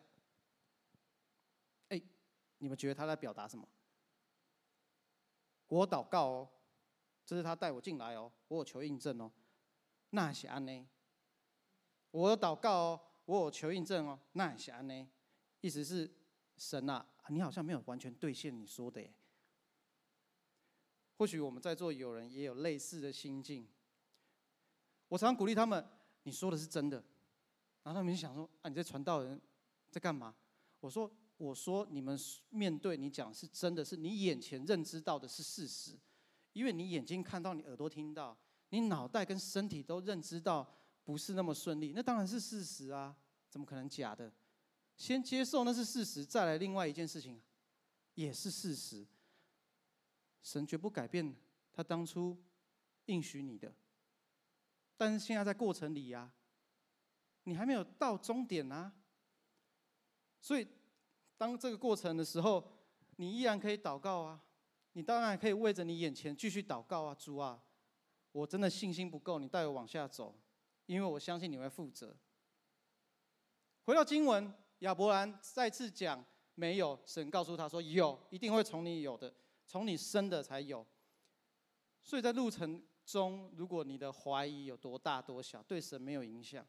[1.90, 2.02] 哎，
[2.58, 3.68] 你们觉得他在表达什么？
[5.68, 6.50] 我祷告哦。
[7.26, 9.30] 这是他带我进来哦，我有求印证哦，
[10.12, 10.88] 那是安呢？
[12.12, 15.08] 我有祷告哦，我有求印证哦，那是安呢？
[15.62, 16.10] 意思是
[16.58, 19.14] 神啊，你好像没有完全兑现你说的耶。
[21.18, 23.68] 或许我们在座有人也有类似的心境。
[25.10, 25.86] 我常常鼓励他们，
[26.24, 26.98] 你说的是真的，
[27.84, 29.42] 然后他们就想说啊，你这传道人
[29.90, 30.36] 在干嘛？
[30.80, 32.18] 我说，我说你们
[32.50, 35.98] 面对你讲是真的，是你眼前认知到的是事实。
[36.54, 38.36] 因为你眼睛看到，你耳朵听到，
[38.70, 40.68] 你脑袋跟身体都认知到
[41.04, 43.16] 不是那么顺利，那当然是事实啊，
[43.50, 44.32] 怎么可能假的？
[44.96, 47.42] 先接受那是事实，再来另外一件事情，
[48.16, 49.06] 也是事实。
[50.42, 51.36] 神绝不改变
[51.72, 52.38] 他当初
[53.06, 53.74] 应许你的，
[54.96, 56.32] 但是现在在过程里呀，
[57.44, 58.92] 你还没有到终点啊，
[60.42, 60.68] 所以
[61.38, 62.72] 当这个过程的时候，
[63.18, 64.44] 你依然可以祷告啊。
[64.94, 67.64] 你当然可以为着你眼前继续祷告啊，主啊，
[68.38, 70.36] 我真的信心不够，你带我往下走，
[70.86, 72.16] 因为我相信你会负责。
[73.84, 76.24] 回到经文，亚伯兰再次讲
[76.54, 79.34] 没有，神告诉他说有，一定会从你有的，
[79.66, 80.86] 从你生的才有。
[82.04, 86.64] 所以在路程中，如果你的怀疑有多大多小，对神没有影响，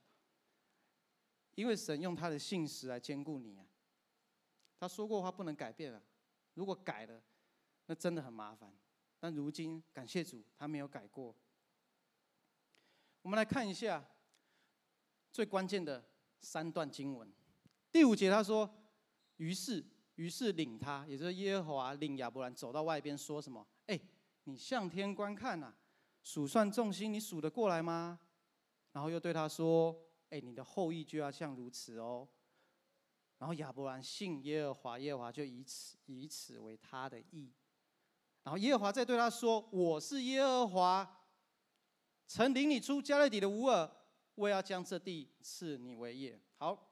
[1.54, 3.66] 因为神用他的信实来坚固你啊。
[4.78, 6.02] 他说过话不能改变啊，
[6.54, 7.22] 如果改了。
[7.84, 8.72] 那真的很麻烦，
[9.18, 11.34] 但如今感谢主，他没有改过。
[13.28, 14.02] 我们来看一下
[15.30, 16.02] 最关键的
[16.40, 17.30] 三段经文。
[17.92, 18.66] 第五节他说
[19.36, 23.68] ：“于是，于是领他，也就是耶和华领亚伯兰走到外边，说什么？
[23.84, 24.00] 哎，
[24.44, 25.74] 你向天观看呐，
[26.22, 28.18] 数算众星，你数得过来吗？
[28.92, 29.94] 然后又对他说：
[30.30, 32.26] 哎，你的后裔就要像如此哦。
[33.36, 37.52] 然后亚伯兰信耶和华，耶和华就以此以此为他的义。”
[38.42, 41.17] 然后耶和华再对他说：“我是耶和华，
[42.28, 43.90] 曾领你出迦勒底的乌尔，
[44.36, 46.88] 我要将这地赐你为业。”好，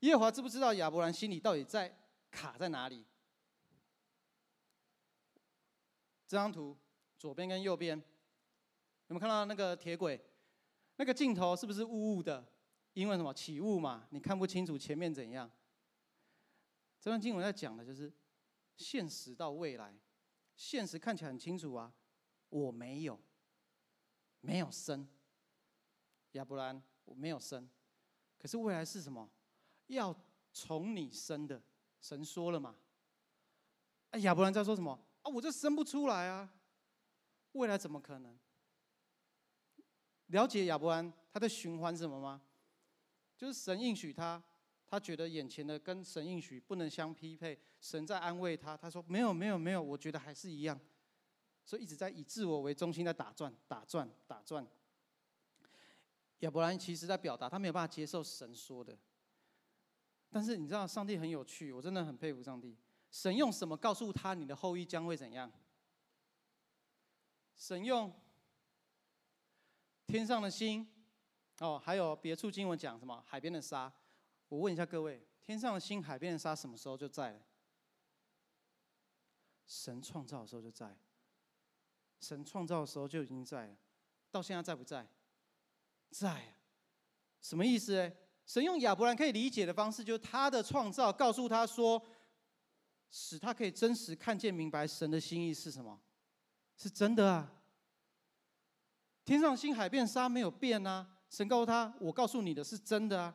[0.00, 1.98] 耶和华知不知道亚伯兰心里到底在
[2.30, 3.04] 卡在哪里？
[6.26, 6.76] 这张图
[7.18, 7.96] 左边跟右边，
[9.08, 10.22] 有没有看到那个铁轨？
[10.96, 12.46] 那个镜头是不是雾雾的？
[12.92, 13.34] 因为什么？
[13.34, 15.50] 起雾嘛，你看不清楚前面怎样。
[17.00, 18.12] 这段经文在讲的就是。
[18.76, 19.94] 现实到未来，
[20.56, 21.94] 现实看起来很清楚啊，
[22.48, 23.16] 我没有，
[24.44, 25.08] 没有生，
[26.32, 27.66] 亚伯兰我没有生，
[28.38, 29.26] 可是未来是什么？
[29.86, 30.14] 要
[30.52, 31.62] 从你生的，
[32.00, 32.76] 神说了嘛？
[34.10, 34.92] 哎，亚伯兰在说什么？
[35.22, 36.52] 啊，我这生不出来啊，
[37.52, 38.38] 未来怎么可能？
[40.26, 42.42] 了解亚伯兰他在循环什么吗？
[43.36, 44.42] 就是神应许他。
[44.86, 48.76] 他觉得眼前的跟神应许不能相匹配，神在安慰他。
[48.76, 50.78] 他说：“没有，没有，没有，我觉得还是一样。”
[51.64, 54.66] 所以一直在以自我为中心在打转、打转、打转。
[56.40, 58.98] 亚伯兰其实在表达他没有办法接受神说的。
[60.30, 62.76] 但是你知道，上帝很有趣，我真的很佩服上帝。
[63.10, 65.50] 神用什么告诉他你的后裔将会怎样？
[67.56, 68.12] 神用
[70.06, 70.86] 天上的星，
[71.60, 73.90] 哦，还有别处经文讲什么海边的沙。
[74.48, 77.40] 我问一下各位，天上的星、海边的沙什么时候就在了？
[79.66, 80.98] 神创造的时候就在。
[82.24, 83.76] 神创造的时候就已经在了，
[84.30, 85.06] 到现在在不在？
[86.10, 86.56] 在啊。
[87.40, 88.12] 什么意思呢？
[88.46, 92.02] 神用亚伯兰可以理解的方式，就是他的创造告诉他说，
[93.10, 96.00] 使他可以真实看见明白神的心意是什么。
[96.76, 97.52] 是真的啊！
[99.24, 101.08] 天上星海变沙没有变啊！
[101.30, 103.34] 神告诉他：“我告诉你的是真的啊！”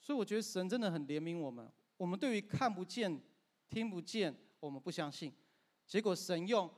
[0.00, 1.70] 所以我觉得神真的很怜悯我们。
[1.96, 3.22] 我们对于看不见、
[3.68, 5.32] 听不见，我们不相信。
[5.86, 6.68] 结果神用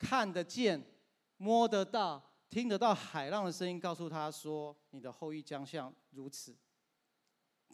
[0.00, 0.82] 看得见、
[1.36, 6.56] 摸得到、听得到海浪的声音，告诉他说：“你的后裔将像如此。”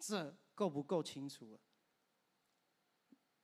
[0.01, 1.59] 这够不够清楚？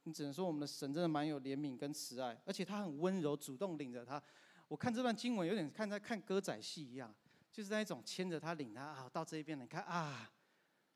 [0.03, 4.21] 你只能说我们的神真的蛮有怜悯跟慈爱，而且他很温柔，主动领着他。
[4.67, 7.15] 我看这段经文有点看在看歌仔戏一样，
[7.53, 10.29] 就是那一种牵着他领他啊到这一边，你看啊，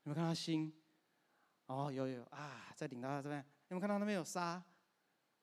[0.03, 0.73] 有没有看到星？
[1.67, 4.61] 哦，有有啊，再领到他这边，有没有看到那边有沙？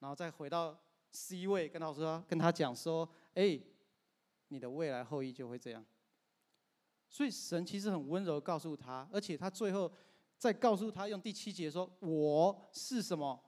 [0.01, 0.79] 然后再回到
[1.15, 3.59] C 位，跟他说，跟他讲说，哎，
[4.49, 5.83] 你的未来后裔就会这样。
[7.09, 9.91] 所以神其实很温柔告诉他，而且他最后
[10.37, 13.41] 再告诉他，用第七节说：“我是什么？”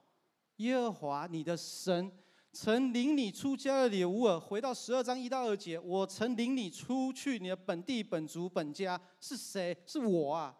[0.57, 2.11] 耶和华你的神
[2.53, 9.77] 曾领你出迦勒底的乌尔，回到十二章一到二节，我曾领你出去你的本地本族本家，是谁？
[9.85, 10.57] 是我啊！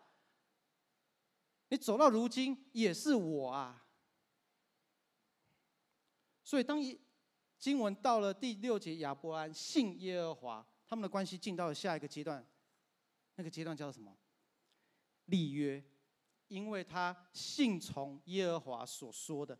[1.69, 3.86] 你走到如今也是我啊！
[6.47, 6.97] 所以当一
[7.59, 12.47] 经文到了第六节，亚伯兰信耶和华，他们的关系进到了下一个阶段，
[13.35, 14.17] 那个阶段叫什么？
[15.25, 15.83] 立约，
[16.47, 19.59] 因为他信从耶和华所说的。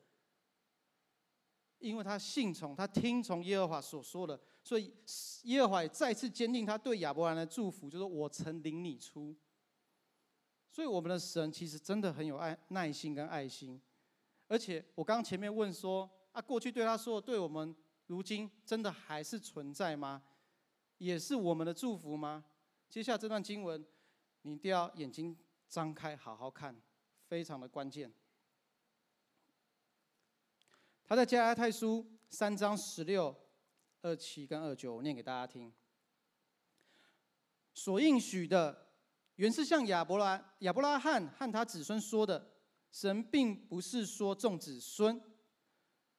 [1.79, 4.95] 因为他信从，他听从耶和华所说的，所以
[5.43, 9.35] 耶和华也再次坚定他对亚伯兰的祝福，就是我曾领你出。
[10.71, 13.81] 所以我们的神其实真的很有爱、耐心跟爱心。
[14.47, 20.21] 而且我刚前面问说，啊，过去对他说的，对我们如今真的还是存在吗？
[20.99, 22.45] 也是我们的祝福吗？
[22.87, 23.83] 接下来这段经文，
[24.43, 25.35] 你一定要眼睛
[25.67, 26.79] 张开，好好看，
[27.27, 28.13] 非常的关键。
[31.07, 33.35] 他在加拉太书三章十六、
[34.03, 35.73] 二七跟二九，我念给大家听。
[37.73, 38.89] 所应许的，
[39.37, 42.53] 原是向亚伯拉亚伯拉罕和他子孙说的。
[42.91, 45.19] 神并不是说众子孙，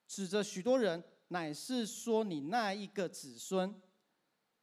[0.09, 3.81] 指着许多人，乃是说你那一个子孙，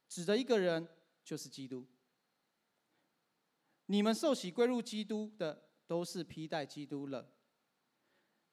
[0.10, 0.86] 指着一个人，
[1.24, 1.88] 就是基督。
[3.86, 7.32] 你们受洗归入基督的，都是披戴基督了。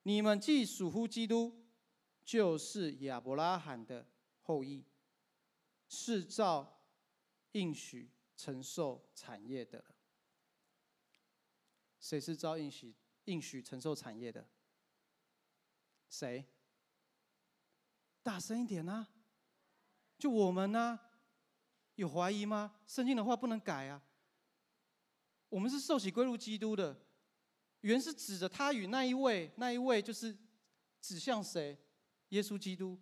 [0.04, 1.58] 你们既属乎基督。
[2.24, 4.06] 就是亚伯拉罕的
[4.42, 4.84] 后裔，
[5.88, 6.84] 是照
[7.50, 9.84] 应许承受产业的。
[11.98, 14.46] 谁是照应许应许承受产业的？
[16.08, 16.46] 谁？
[18.22, 19.08] 大声一点啊！
[20.18, 20.98] 就我们呢？
[21.96, 22.76] 有怀疑吗？
[22.86, 24.02] 圣经的话不能改啊！
[25.48, 26.98] 我们是受洗归入基督的，
[27.80, 30.36] 原是指着他与那一位，那一位就是
[31.00, 31.78] 指向谁？
[32.30, 32.98] 耶稣基督，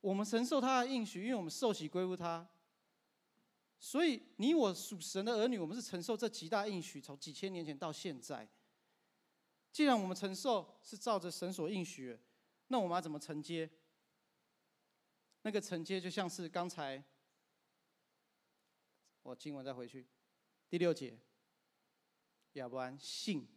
[0.00, 2.48] 我们承受他的应许，因为我们受洗归入他，
[3.78, 8.48] 所以你我属神的儿女，我们是承受这极大应许，从几千年前到现在。
[9.70, 12.18] 既然我们承受是照着神所应许，
[12.68, 13.70] 那我们要怎么承接？
[15.42, 17.02] 那个承接就像是刚才，
[19.22, 20.06] 我经文再回去，
[20.68, 21.18] 第六节，
[22.52, 23.48] 亚伯兰信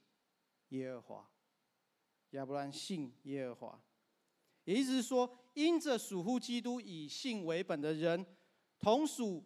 [0.70, 1.32] 耶和华，
[2.32, 3.82] 亚伯兰信耶和华。
[4.64, 8.26] 也意思是说，因着属乎基督、以信为本的人，
[8.80, 9.44] 同属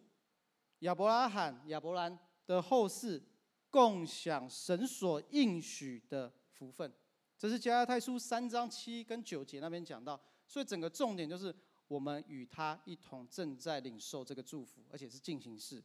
[0.78, 3.22] 亚伯拉罕、亚伯兰的后世，
[3.68, 6.90] 共享神所应许的福分。
[7.36, 11.54] 这是加拉太书三章七跟九节那边讲到，所以整个重点就是
[11.90, 15.82] 我们与他一同正在领受这个祝福，而且是进行式。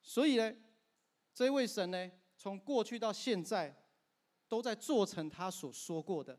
[0.00, 0.54] 所以呢，
[1.34, 3.74] 这一位神呢，从过去到现在，
[4.46, 6.38] 都在做成他所说过的。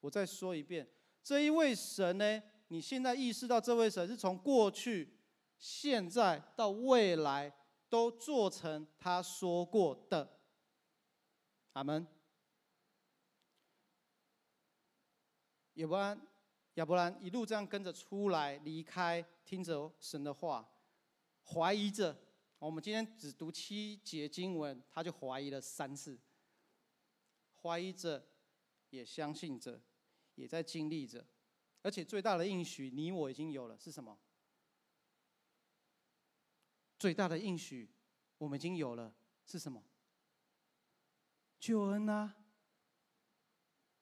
[0.00, 0.86] 我再说一遍，
[1.22, 2.42] 这一位神呢？
[2.68, 5.16] 你现在意识到这位神是从过去、
[5.56, 7.50] 现在到未来
[7.88, 10.38] 都做成他说过的。
[11.72, 12.06] 阿门。
[15.74, 16.20] 亚伯兰，
[16.74, 20.68] 亚伯兰一路这样跟着出来，离开，听着神的话，
[21.44, 22.16] 怀疑着。
[22.58, 26.18] 我们今天只读七节经文，他就怀疑了三次，
[27.60, 28.26] 怀疑着，
[28.90, 29.80] 也相信着。
[30.36, 31.24] 也在经历着，
[31.80, 34.18] 而且最大的应许，你我已经有了，是什么？
[36.98, 37.88] 最大的应许，
[38.36, 39.14] 我们已经有了，
[39.46, 39.80] 是什么？
[41.60, 42.34] 救恩啊！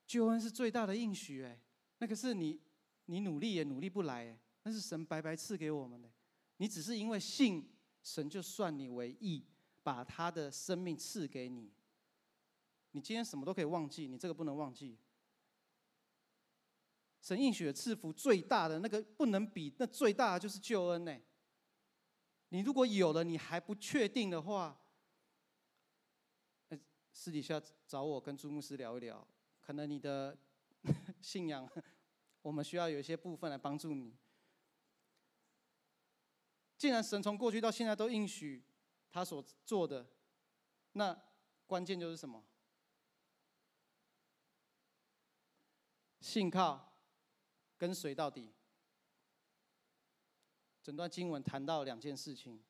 [0.06, 1.60] 救恩是最大的应许，哎，
[2.02, 2.60] 那个是你，
[3.04, 6.10] 你努力也努力不来，那是神白白赐给我们的。
[6.56, 7.72] 你只是因为信
[8.02, 9.46] 神，就算你为义，
[9.84, 11.72] 把他的生命赐给你。
[12.90, 14.98] 你今天什么都可以忘记，你这个不能忘记。
[17.20, 21.16] 神应许的赐福最大的那个不能比，那最大的就是救恩呢。
[22.48, 24.76] 你如果有了，你还不确定的话，
[27.12, 29.24] 私底下找我跟朱牧师聊一聊，
[29.60, 30.36] 可能你的
[31.22, 31.64] 信仰，
[32.42, 34.14] 我们需要有一些部分来帮助你。
[36.76, 38.62] 既然神从过去到现在都应许
[39.10, 40.06] 他所做的，
[40.92, 41.16] 那
[41.66, 42.44] 关键就是什么？
[46.20, 46.92] 信靠，
[47.78, 48.52] 跟随到底。
[50.82, 52.60] 整段经文谈到两件事情，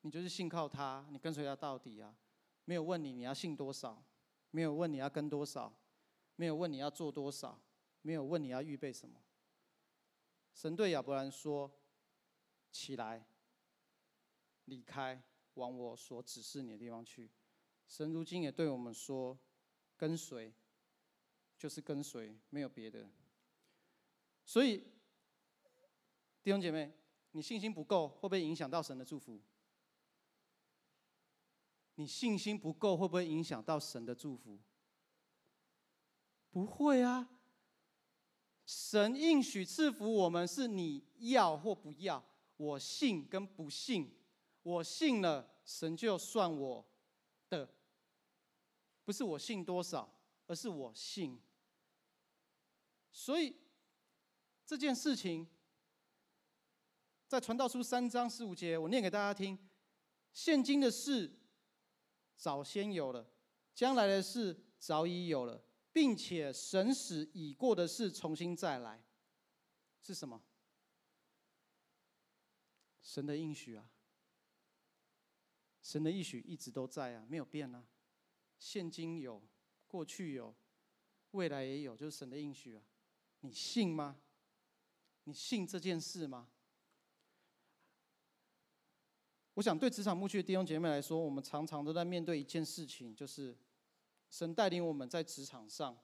[0.00, 2.16] 你就是信靠他，你跟随他到底啊！
[2.64, 4.02] 没有问你你要信多少，
[4.50, 5.72] 没有问你要跟多少，
[6.34, 7.60] 没有问你要做多少，
[8.02, 9.22] 没有问你要预备什么。
[10.52, 11.72] 神对亚伯兰说
[12.70, 13.26] ：“起来，
[14.66, 15.22] 离开，
[15.54, 17.30] 往我所指示你的地方去。”
[17.88, 19.38] 神如今也对我们说
[19.96, 20.52] ：“跟随，
[21.56, 23.10] 就是跟随，没有别的。”
[24.44, 24.84] 所以。
[26.44, 26.92] 弟兄姐妹，
[27.30, 29.40] 你信心不够，会不会影响到神的祝福？
[31.94, 34.58] 你信心不够，会不会影响到神的祝福？
[36.50, 37.30] 不会啊！
[38.64, 42.24] 神应许赐福我们，是你要或不要。
[42.56, 44.14] 我信跟不信，
[44.62, 46.84] 我信了，神就算我
[47.48, 47.68] 的。
[49.04, 50.12] 不是我信多少，
[50.46, 51.40] 而是我信。
[53.10, 53.56] 所以
[54.64, 55.46] 这件事情。
[57.26, 59.58] 在传道书三章十五节，我念给大家听：
[60.34, 61.34] 现今的事
[62.36, 63.26] 早先有了，
[63.74, 65.58] 将来的事早已有了，
[65.92, 69.04] 并且神使已过的事重新再来，
[70.02, 70.42] 是什么？
[73.02, 73.90] 神的应许啊！
[75.82, 77.84] 神的应许一直都在啊，没有变啊。
[78.58, 79.42] 现今有，
[79.88, 80.54] 过去有，
[81.32, 82.82] 未来也有，就是神的应许啊。
[83.40, 84.20] 你信吗？
[85.24, 86.48] 你信这件事吗？
[89.54, 93.54] 我想对职场牧区的弟兄姐妹来说，我们常常都在面对一件事情，就是
[94.32, 95.94] 神带领我们在职场上，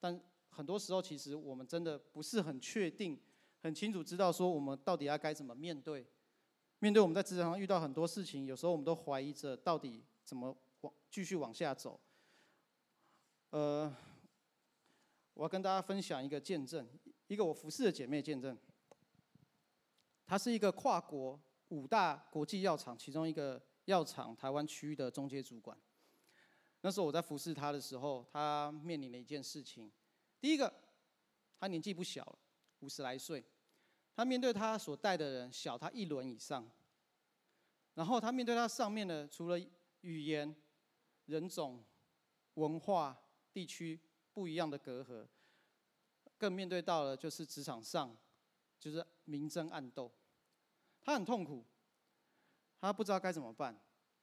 [0.00, 3.16] 但很多时候其实我们真的不是很确定、
[3.62, 6.04] 很清楚知道说我们到底要该怎么面对。
[6.80, 12.00] 面对我们在职场上遇到很多事情，有时候我们都怀疑着到底怎么往继续往下走。
[13.50, 13.94] 呃，
[15.34, 16.84] 我要跟大家分享一个见证，
[17.28, 18.58] 一个我服侍的姐妹见证，
[20.26, 21.40] 她是一个跨国。
[21.68, 25.78] 五大国际药厂其中一个药厂台湾区域的中阶主管，
[26.82, 29.90] 那时候我在服侍他的时候，他面临了一件事情。
[30.40, 30.72] 第一个，
[31.58, 32.38] 他年纪不小了，
[32.78, 33.44] 五十来岁，
[34.14, 36.70] 他面对他所带的人小他一轮以上，
[37.94, 39.60] 然后他面对他上面的，除了
[40.00, 40.54] 语言、
[41.26, 41.84] 人种、
[42.54, 43.18] 文化、
[43.52, 44.00] 地区
[44.32, 45.26] 不一样的隔阂，
[46.38, 48.16] 更面对到了就是职场上
[48.78, 50.10] 就是明争暗斗。
[51.02, 51.62] 他很痛苦，
[52.80, 53.78] 他不知道该怎么办，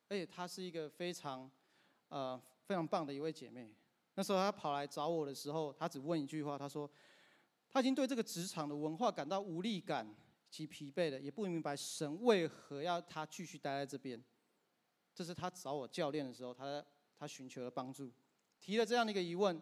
[0.09, 1.49] 而且他是一个非常，
[2.09, 3.73] 呃，非常棒的一位姐妹。
[4.15, 6.89] 那时候她跑来找我的时候，她只问一句话，她说
[7.69, 10.15] ：“她已经对这个职场的文化感到无力感
[10.49, 14.23] 及疲惫了，也不明白神为何要她继续待在这边。”
[15.13, 16.83] 这是她找我教练的时候，她
[17.17, 18.11] 她寻求了帮助，
[18.59, 19.61] 提了这样的一个疑问。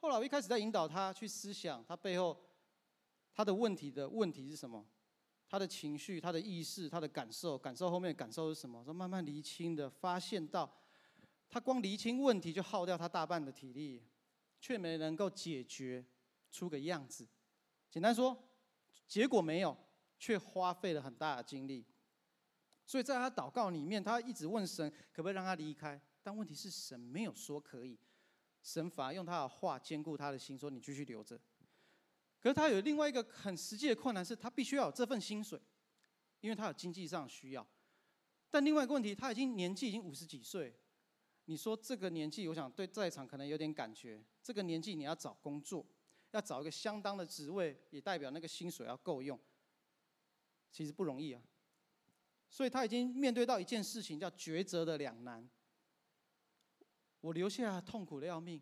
[0.00, 2.36] 后来我一开始在引导她去思想，她背后
[3.32, 4.84] 她的问题的问题是什么？
[5.50, 8.84] 他的情绪、他的意识、他的感受，感受后面的感受是什么？
[8.84, 10.70] 说慢慢厘清的，发现到
[11.50, 14.02] 他光厘清问题就耗掉他大半的体力，
[14.60, 16.04] 却没能够解决
[16.50, 17.26] 出个样子。
[17.90, 18.36] 简单说，
[19.06, 19.76] 结果没有，
[20.18, 21.86] 却花费了很大的精力。
[22.84, 27.98] 所以在他祷告里面，他一直问神可不可以让他离开，但问题是神没有说可以，
[28.62, 31.38] 神反而用他的话坚固他的心，说你继续留着。
[32.40, 35.60] 可是他有另外一个很实际的困难，是他必须要有这份薪水，
[36.40, 37.66] 因为他有经济上需要。
[38.50, 40.74] 但另外一个问题，他已经年纪已经五十几岁，
[41.48, 44.22] 你说这个年纪，我想对在场可能有点感觉。
[44.42, 45.84] 这个年纪你要找工作，
[46.32, 49.40] 要找一个相当的职位，也代表那个薪水要够用，
[50.70, 51.42] 其实不容易啊。
[52.50, 55.48] 所以他已经面对到一件事情，叫抉择的两难。
[57.22, 58.60] 我留下痛苦的要命，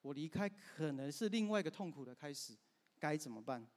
[0.00, 2.56] 我离开可能是另外一个痛苦的开始。
[2.98, 3.68] 该怎么办？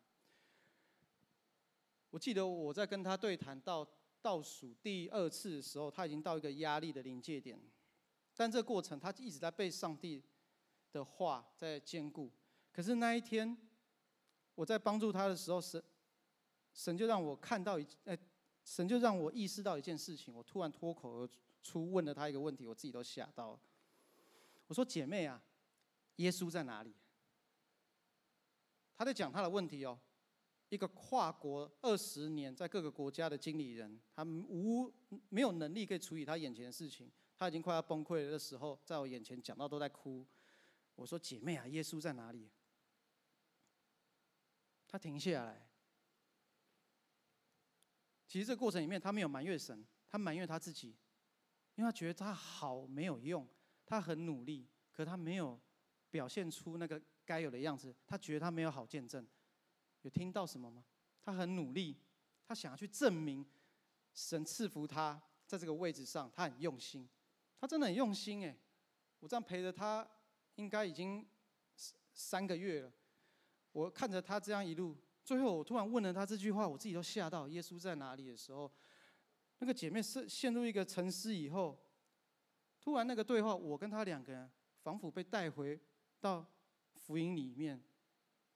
[2.10, 3.86] 我记得我在跟他对谈到
[4.22, 7.60] 倒数第二次的时候，他已经到一个压力的临界点，
[8.36, 10.22] 但这个过程他一直在被上帝
[10.92, 12.32] 的话在坚固。
[12.72, 13.58] 可是那一天，
[14.56, 15.82] 我在帮助他的时候，神
[16.74, 18.18] 神就让我看到一，哎，
[18.64, 20.34] 神就让我意识到一件事情。
[20.36, 21.30] 我突然脱口而
[21.64, 23.60] 出问了他一个问题，我自己都吓到了。
[24.68, 25.42] 我说：“姐妹啊，
[26.18, 26.94] 耶稣在哪里？”
[28.98, 29.98] 他在讲他的问题哦。
[30.70, 34.92] 一个跨国二十年在各个国家的经理人，他无
[35.30, 40.26] 没有能力可以处理他眼前的事情，他已经快要崩溃了的时候，在我眼前讲到都在哭。
[40.96, 42.50] 我说：“姐妹啊，耶稣在哪里？”
[44.88, 45.68] 他停下来。
[48.28, 50.96] 其实这个过程里面，他没有埋怨神，他埋怨他自己，
[51.76, 53.46] 因为他觉得他好没有用，
[53.86, 55.60] 他很努力，可他没有
[56.10, 59.26] 表现出那个该有的样子，他觉得他没有好见证。
[60.02, 60.86] 有听到什么吗？
[61.22, 61.98] 他很努力，
[62.48, 63.46] 他想要去证明
[64.14, 67.10] 神赐福他在这个位置上，他很用心，
[67.60, 68.56] 他真的很用心哎！
[69.20, 70.08] 我这样陪着他，
[70.56, 71.26] 应该已经
[72.14, 72.92] 三个月了。
[73.72, 77.48] 我看着他这样一路，最后我突然问了他这句话，我自己都吓到。
[77.48, 78.72] 耶稣在哪里的时候，
[79.60, 81.78] 那个姐妹是陷入一个沉思以后，
[82.80, 84.50] 突然那个对话，我跟他两个人
[84.84, 85.80] 仿佛被带回
[86.20, 86.46] 到
[86.96, 87.82] 福音里面。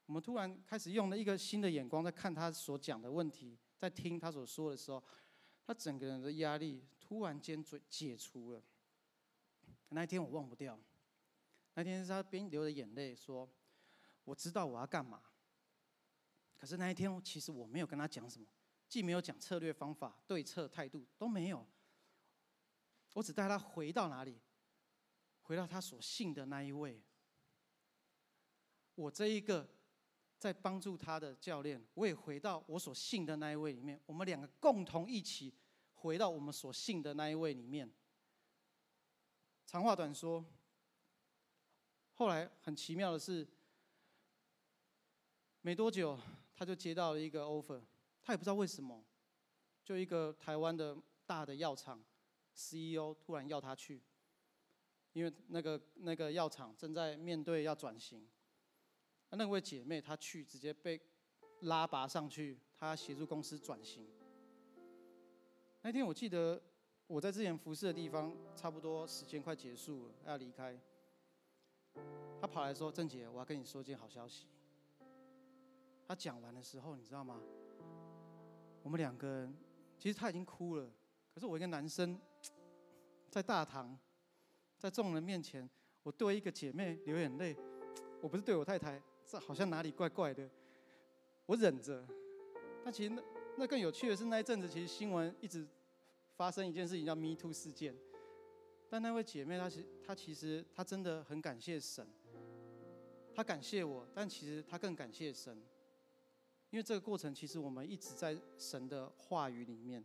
[0.06, 5.04] 我们突然开始用了一个新的眼光在看他所讲的问题，在听他所说的时候，
[5.66, 8.64] 他整个人的压力突然间解解除了。
[9.90, 10.80] 那一天我忘不掉，
[11.74, 13.50] 那天是他边流着眼泪说
[14.24, 15.22] ：“我知道我要干嘛。”
[16.58, 18.48] 可是那一天其实我没有跟他讲什么，
[18.88, 21.66] 既没有讲策略方法、对策态度都没有，
[23.14, 24.40] 我只带他回到哪里？
[25.42, 27.02] 回到他所信的那一位。
[28.96, 29.70] 我这一个。
[30.40, 34.00] 在帮助他的教练，我也回到我所信的那一位里面。
[34.06, 35.54] 我们两个共同一起
[35.96, 37.92] 回到我们所信的那一位里面。
[39.72, 40.44] 长话短说，
[42.16, 43.48] 后来很奇妙的是，
[45.62, 46.20] 没多久
[46.56, 47.80] 他就接到了一个 offer，
[48.24, 49.06] 他也不知道为什么，
[49.86, 50.98] 就一个台湾的
[51.28, 52.04] 大的药厂
[52.56, 54.02] CEO 突然要他去，
[55.14, 58.28] 因为那个那个药厂正在面对要转型。
[59.30, 61.00] 那位姐妹她去直接被
[61.60, 64.10] 拉拔上去，她协助公司转型。
[65.84, 66.60] 那天我记得
[67.10, 70.80] 我在之前服侍的地方，差不多时间快结束了，要离开。
[72.40, 74.46] 他跑来说：“郑姐，我要跟你说件好消息。”
[76.08, 77.42] 他讲完的时候，你知道吗？
[78.84, 79.58] 我们两个人
[79.98, 80.88] 其实他已经哭了，
[81.34, 82.16] 可是我一个男生
[83.32, 83.98] 在大堂，
[84.78, 85.68] 在众人面前，
[86.04, 87.58] 我对一个姐妹流眼泪，
[88.22, 89.02] 我不是对我太太。
[89.26, 90.48] 这好像哪里怪怪的，
[91.48, 92.08] 我忍着。
[92.86, 93.24] 但其实那
[93.58, 95.68] 那更有趣的是，那一阵子其实新闻一直
[96.40, 97.94] 发生一件事情，叫 Me Too 事件。
[98.90, 102.08] 但那位姐妹她其她其实她真的很感谢神，
[103.36, 105.62] 她感谢我，但其实她更感谢神，
[106.70, 110.02] 因为这个过程其实我们一直在神的话语里面，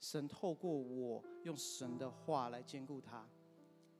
[0.00, 3.24] 神透过我用神的话来坚固她。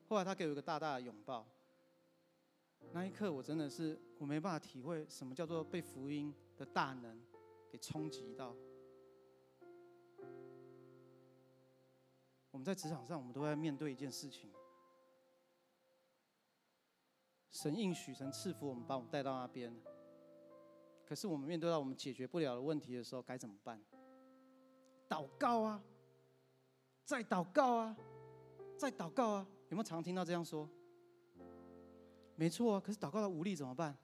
[0.08, 1.46] 后来她给我一个大大的拥抱。
[2.90, 7.22] 那一刻，我真的是我没办法体会什么叫做被福音的大能
[7.70, 8.56] 给冲击到。
[12.56, 14.50] 我们在职场上，我们都在面对一件事情：
[17.50, 19.70] 神应许、神赐福我们，把我们带到那边。
[21.04, 23.78] 可是我们面对到我们解决不了的问题的时候，该怎么办？
[25.06, 25.84] 祷告啊，
[27.04, 27.94] 再祷告啊，
[28.78, 29.46] 再祷告啊！
[29.68, 30.66] 有没有常听到这样说？
[32.36, 33.94] 没错啊，可是祷告到无力怎么办？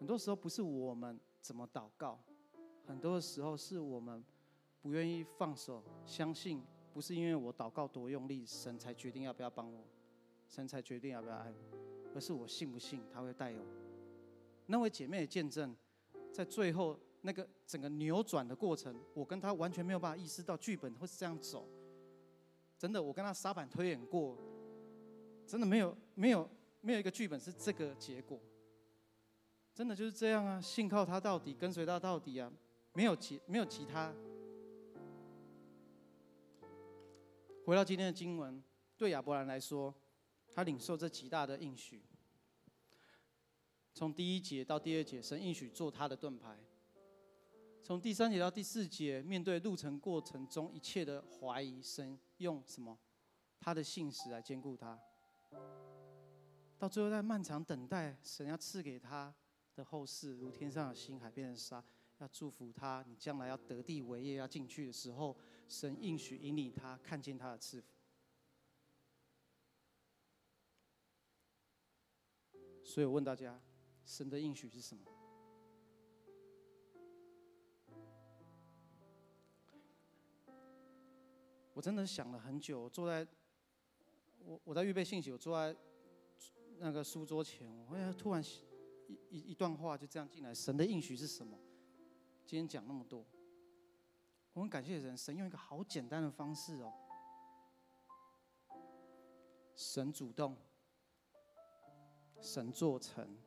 [0.00, 2.18] 很多时候不是我们怎么祷告，
[2.84, 4.24] 很多的时候是我们
[4.80, 6.62] 不愿意放手，相信
[6.92, 9.84] 不是因为我祷告多用力，神才决定要不要帮我，
[10.48, 11.78] 神才决定要不要爱我，
[12.14, 13.64] 而是我信不信他会带我。
[14.66, 15.74] 那位姐妹的见证，
[16.32, 21.68] 在最后那个整个扭转的过程，我跟她完全没有办法意识到剧本会是这样走。
[22.78, 24.36] 真的，我跟她沙盘推演过，
[25.46, 26.48] 真的没有没有
[26.80, 28.40] 没有一个剧本是这个结果，
[29.74, 30.60] 真的就是这样啊！
[30.60, 32.52] 信靠他到底，跟随他到底啊！
[32.92, 34.12] 没有其没有其他。
[37.68, 38.64] 回到今天的经文，
[38.96, 39.94] 对亚伯兰来说，
[40.50, 42.02] 他领受这极大的应许，
[43.92, 46.56] 从第一节到第二节，神应许做他的盾牌；
[47.82, 52.18] 从第三节到第四节，面对路程过程中一切的怀疑，神。
[52.38, 52.98] 用什么？
[53.60, 54.98] 他的信实来坚固他。
[56.78, 59.34] 到最后在漫长等待，神要赐给他
[59.74, 61.84] 的后世，如天上的星，海边的沙，
[62.16, 65.36] 要祝福他，你将来要得地为业，要进去的时候，
[65.68, 67.86] 神应许引领他看见他的赐福。
[72.82, 73.60] 所以我问大家，
[74.06, 75.04] 神的应许是什么？
[81.74, 83.24] 我真的想了很久，我坐在
[84.38, 85.78] 我我在预备信息，我坐在
[86.78, 88.42] 那个书桌前，我哎突然
[89.06, 91.56] 一一一段话就这样进来，神的应许是什么？
[92.46, 93.24] 今天讲那么多，
[94.58, 96.92] 我们感谢神，神用一个好简单的方式哦，
[99.76, 100.56] 神主动，
[102.40, 103.38] 神做成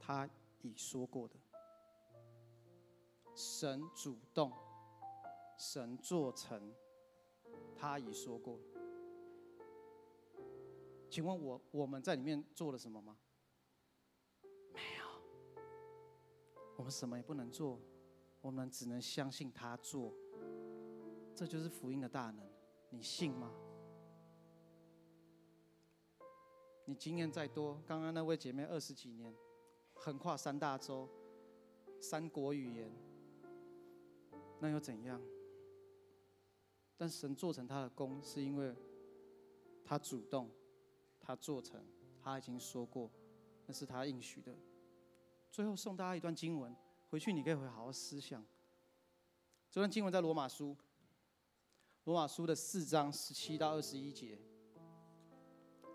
[0.00, 0.28] 他
[0.60, 1.36] 已说过的，
[3.32, 4.52] 神主动，
[5.56, 6.74] 神做成。
[7.76, 8.58] 他已说过，
[11.08, 13.16] 请问我我们在里面做了什么吗？
[14.72, 15.62] 没有，
[16.76, 17.78] 我们什么也不能做，
[18.40, 20.12] 我们只能相信他做。
[21.34, 22.44] 这就是福音的大能，
[22.90, 23.52] 你信吗？
[26.84, 29.34] 你经验再多，刚刚那位姐妹二十几年，
[29.94, 31.08] 横跨三大洲，
[32.00, 32.90] 三国语言，
[34.58, 35.20] 那又怎样？
[36.96, 38.74] 但神做成他的功，是因为
[39.84, 40.50] 他主动，
[41.20, 41.80] 他做成，
[42.20, 43.10] 他已经说过，
[43.66, 44.52] 那是他应许的。
[45.52, 46.74] 最后送大家一段经文，
[47.10, 48.44] 回去你可以回好好思想。
[49.70, 50.76] 这段经文在罗马书，
[52.04, 54.38] 罗马书的四章十七到二十一节，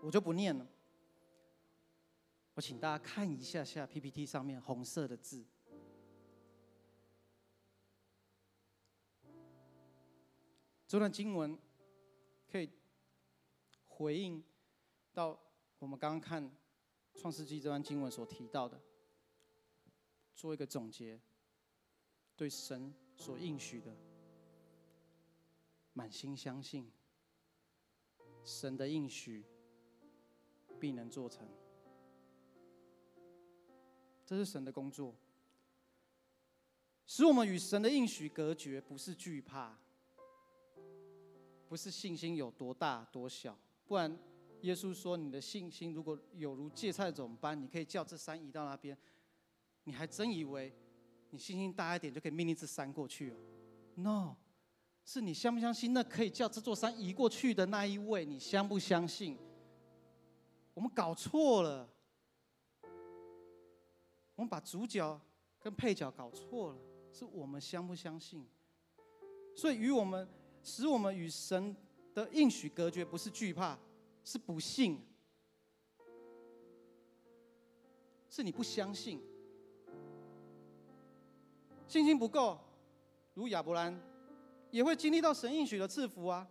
[0.02, 0.66] 我就不念了。
[2.54, 5.44] 我请大家看一下下 PPT 上面红色的字。
[10.86, 11.58] 这段经文
[12.46, 12.70] 可以
[13.86, 14.42] 回应
[15.12, 15.36] 到
[15.80, 16.48] 我们刚刚看
[17.16, 18.80] 创世纪这段经文所提到的，
[20.34, 21.20] 做一个总结，
[22.36, 23.96] 对神所应许的
[25.92, 26.90] 满心相信，
[28.42, 29.44] 神的应许
[30.78, 31.48] 必能做成，
[34.26, 35.14] 这是神的工作，
[37.06, 39.78] 使我们与神的应许隔绝，不是惧怕。
[41.66, 44.16] 不是信心有多大多小，不然
[44.60, 48.96] 耶稣说，你的信心如果有如芥菜种般，你可以叫这山移到那边，
[49.84, 50.74] 你还真以为
[51.30, 53.36] 你信心大一点就可以命令这山过去哦
[53.94, 54.36] ？No，
[55.04, 58.24] 是你相不相信那可以叫这座山移过去的那一位？
[58.24, 59.38] 你相不相信？
[60.74, 61.88] 我们搞错了，
[64.34, 65.20] 我们把主角
[65.60, 66.78] 跟配角搞错了，
[67.12, 68.44] 是我们相不相信？
[69.54, 70.28] 所以与我们。
[70.66, 71.76] 使我们与神
[72.14, 73.78] 的应许隔绝，不是惧怕，
[74.24, 74.98] 是不信，
[78.30, 79.20] 是你不相信，
[81.94, 82.58] 信心不够，
[83.34, 83.96] 如亚伯兰，
[84.72, 86.44] 也会经历到神应许的赐福啊。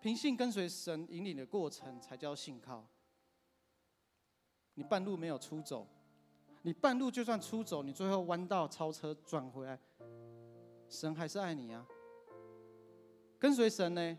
[0.00, 2.86] 凭信跟随神引领的过程，才叫信靠。
[4.74, 5.84] 你半路没有出走。
[6.62, 9.76] 你半路就算出走，你最后弯道超车转回来，
[10.88, 11.84] 神还是爱你啊。
[13.40, 14.18] 跟随神呢，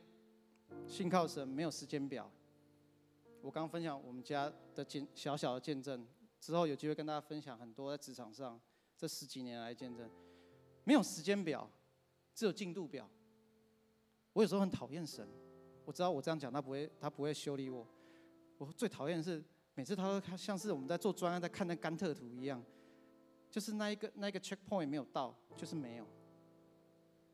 [0.86, 2.30] 信靠神没有时间表。
[3.40, 6.06] 我刚分享我们家的见小小的见证，
[6.44, 8.60] 之后有机会跟大家分享很多在职场上
[8.98, 10.10] 这十几年来见证，
[10.84, 11.70] 没有时间表，
[12.36, 13.10] 只有进度表。
[14.34, 15.26] 我有时候很讨厌神，
[15.86, 17.88] 我知道我这样讲他不会他不会修理我，
[18.58, 19.42] 我最讨厌的是。
[19.76, 22.64] 每次他都看像是我们在做专案，在看那甘特图一样，
[23.50, 26.06] 就是那一个那一个 checkpoint 没有到，就是没有，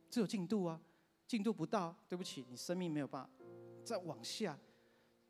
[0.10, 0.80] 只有进度啊，
[1.28, 3.30] 进度不到，对不起，你生命没有办法
[3.84, 4.57] 再往下。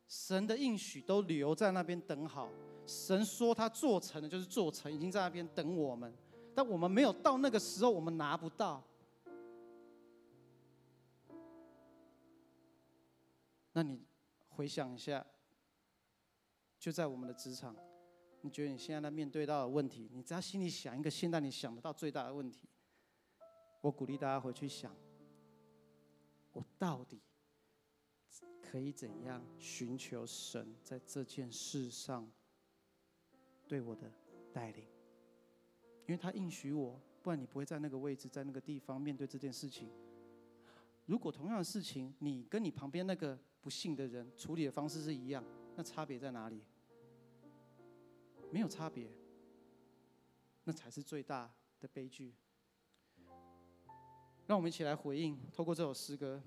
[0.08, 2.48] 神的应许都留在那边等好，
[2.90, 6.12] 神说他做成的就是做成，已经在那边等我们，
[6.56, 8.84] 但我们没有到那个时候，我们拿不到。
[13.74, 14.04] 那你
[14.50, 15.26] 回想一下。
[16.80, 17.76] 就在我们的职场，
[18.40, 22.70] 你觉得你现在在面对到的问题，你只要心里想一个现在你想得到最大的问题，
[23.82, 24.96] 我鼓励大家回去想，
[26.54, 27.22] 我到底
[28.62, 32.32] 可以怎样寻求神在这件事上
[33.70, 34.12] 对我的
[34.52, 34.84] 带领？
[36.08, 39.92] 因为他应许我，不然你不会在那个位置，在那个地方面对这件事情。
[41.06, 45.46] 如果同样的事情，你跟你旁边那个不信的人处理的方式是一样。
[45.76, 46.64] 那差别在哪里？
[48.52, 49.12] 没有差别，
[50.64, 52.34] 那才是最大的悲剧。
[54.48, 56.42] 让我们一起来回应，透过这首诗歌。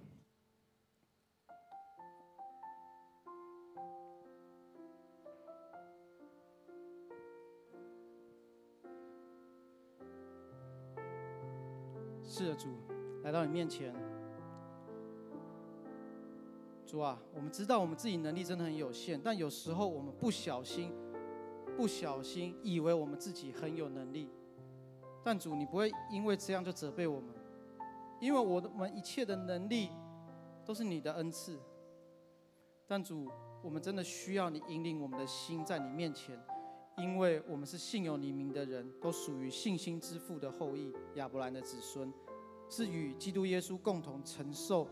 [12.34, 12.68] 是的，主，
[13.24, 13.94] 来到你面前。
[16.86, 20.90] 主啊，我们知道我们自己能力真的很有限，但有时候我们不小心，
[21.76, 24.30] 不小心以为我们自己很有能力。
[25.22, 27.34] 但主，你不会因为这样就责备我们，
[28.18, 29.90] 因为我们一切的能力
[30.64, 31.60] 都是你的恩赐。
[32.86, 33.28] 但主，
[33.62, 36.42] 我们真的需要你引领我们的心在你面前。
[36.98, 42.12] 因为我们是信有你名的人，都属于信心之父的后裔，亚伯兰的子孙，
[42.68, 44.86] 是与基督耶稣共同承受、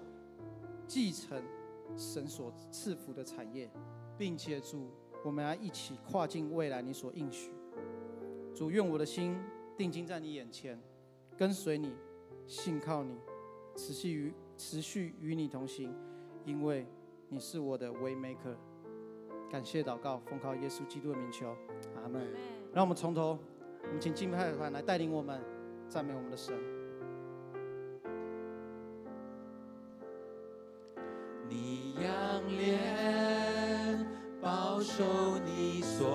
[0.87, 1.43] 继承
[1.97, 3.71] 神所赐福的产业，
[4.17, 4.91] 并且主，
[5.25, 7.53] 我们要一起跨进未来你所应许。
[8.55, 9.37] 主，愿我的心
[9.77, 10.81] 定睛在你眼前，
[11.37, 11.95] 跟随你，
[12.47, 13.19] 信靠你，
[13.77, 15.95] 持续与持续与你同行，
[16.45, 16.87] 因为
[17.29, 18.57] 你是我的 way maker。
[19.51, 21.57] 感谢祷告，奉靠耶稣基督的名求。
[22.03, 22.27] 阿门。
[22.73, 23.37] 让我们从头，
[23.83, 25.41] 我们请敬拜团来带领我们
[25.89, 26.55] 赞美我们的神。
[31.49, 34.07] 你仰脸，
[34.41, 35.03] 保守
[35.45, 36.07] 你所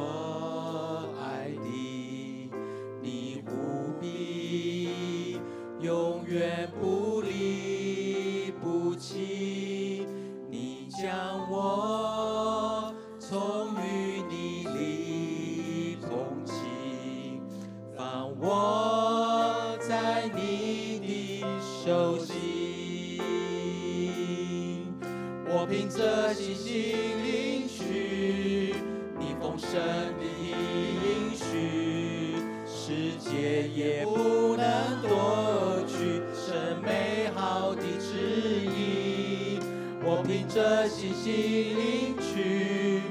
[41.25, 43.01] 心领取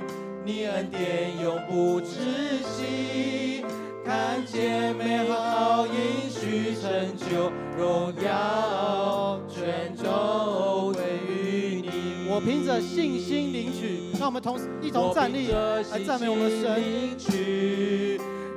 [0.44, 3.64] 你恩典永不止息。
[4.04, 12.28] 看见美好应许成就，荣耀全都归于你。
[12.30, 16.80] 我凭着信心领取，让我们同一同站立来赞美我们的神。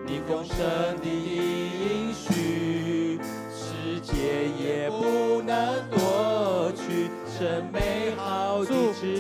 [0.06, 0.56] 你丰盛
[1.02, 1.17] 的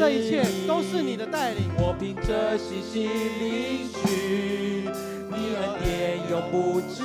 [0.07, 1.69] 这一切都是你的带领。
[1.77, 3.09] 我凭着信心
[3.41, 4.87] 领取。
[5.29, 7.03] 你恩典永不止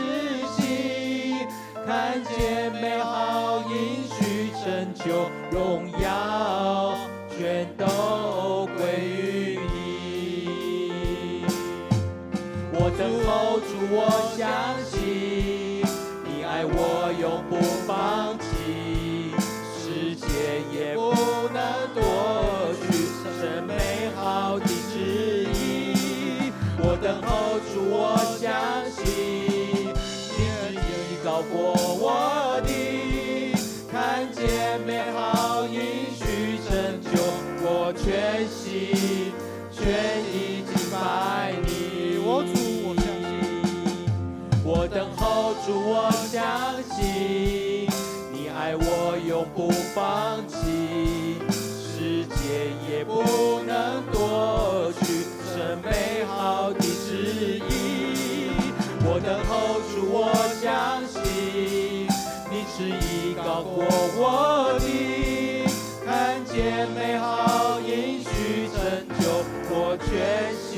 [0.55, 1.45] 息，
[1.85, 6.95] 看见美好应许成就，荣耀
[7.37, 11.45] 全都归于你。
[12.73, 13.99] 我等候主，我
[14.39, 14.79] 相
[31.51, 32.71] 过我的，
[33.91, 35.81] 看见美好应
[36.15, 36.71] 许成
[37.03, 37.13] 就，
[37.63, 39.33] 我全心
[39.73, 39.81] 全
[40.25, 41.69] 意敬拜你。
[42.25, 43.31] 我主，我相信，
[44.65, 46.33] 我等候主，我相
[46.95, 47.89] 信
[48.33, 48.83] 你爱我
[49.27, 53.23] 永不放弃，世界也不
[53.67, 55.03] 能夺去
[55.55, 57.71] 这美好的旨意。
[59.05, 59.51] 我等候
[59.91, 60.17] 主，我
[60.63, 61.12] 相信
[62.75, 63.85] 是一高过
[64.17, 65.67] 我的，
[66.07, 68.75] 看见美好应许成
[69.21, 70.09] 就，我全
[70.57, 70.73] 心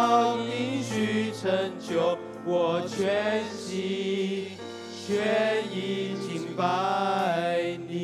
[0.00, 4.46] 美好应许成就，我全心
[5.06, 8.00] 全意敬拜你。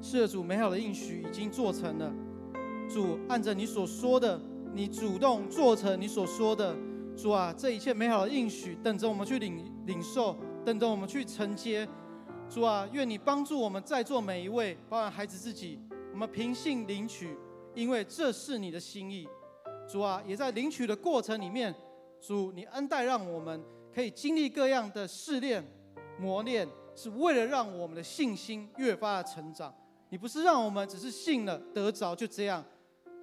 [0.00, 2.08] 是，主，美好的应许已经做成了。
[2.88, 4.40] 主，按着你所说的，
[4.72, 6.72] 你主动做成你所说的。
[7.16, 11.88] 主啊，这一切美好的应许，等着我们去领领受，等着我们去承接。
[12.48, 15.80] 主啊，愿你帮助我们在座每一位，包含孩子自己，
[16.12, 17.34] 我们凭信领取，
[17.74, 19.26] 因为这是你的心意。
[19.88, 21.74] 主啊，也在领取的过程里面，
[22.20, 23.60] 主你恩待让我们
[23.92, 25.64] 可以经历各样的试炼、
[26.20, 29.74] 磨练，是为了让我们的信心越发的成长。
[30.10, 32.62] 你不是让我们只是信了得着就这样。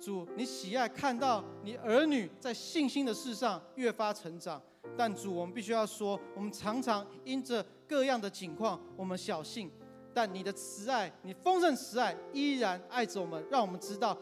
[0.02, 4.60] 主，你喜爱看到你儿女在信心的事上越发成长。
[4.98, 9.70] 但主，我们必须要说，我们常常因着各样的情况，我们小信，
[10.14, 14.18] 但你的慈爱，你丰盛慈爱依然爱着我们，让我们知道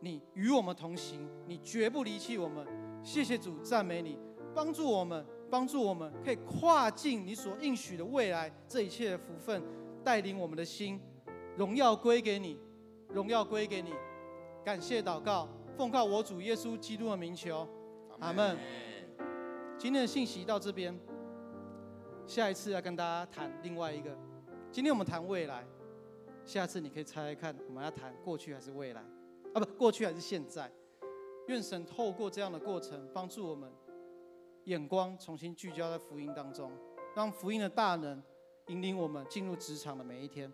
[0.00, 2.66] 你与我们同行，你绝不离弃我们。
[3.02, 4.18] 谢谢主，赞美你，
[4.54, 9.62] 帮助我们，帮助我们可以跨进你所应许的未来，这一切的福分，
[10.02, 11.00] 带领我们的心，
[11.56, 12.58] 荣耀归给你，
[13.08, 13.92] 荣耀归给你。
[14.64, 17.68] 感谢祷告，奉告我主耶稣基督的名求，
[18.18, 18.58] 阿门。
[19.78, 20.98] 今天的信息到这边，
[22.26, 24.10] 下一次要跟大家谈另外一个。
[24.72, 25.66] 今天我们谈未来，
[26.44, 29.00] 下次你可以猜猜看，我们要谈过去还是未来？
[29.54, 30.70] 啊，不，过去还是现在？
[31.46, 33.70] 愿神透过这样的过程，帮助我们
[34.64, 36.70] 眼光重新聚焦在福音当中，
[37.14, 38.22] 让福音的大能
[38.66, 40.52] 引领我们进入职场的每一天。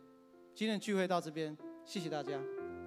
[0.55, 2.41] 今天的聚会到这边，谢谢大家。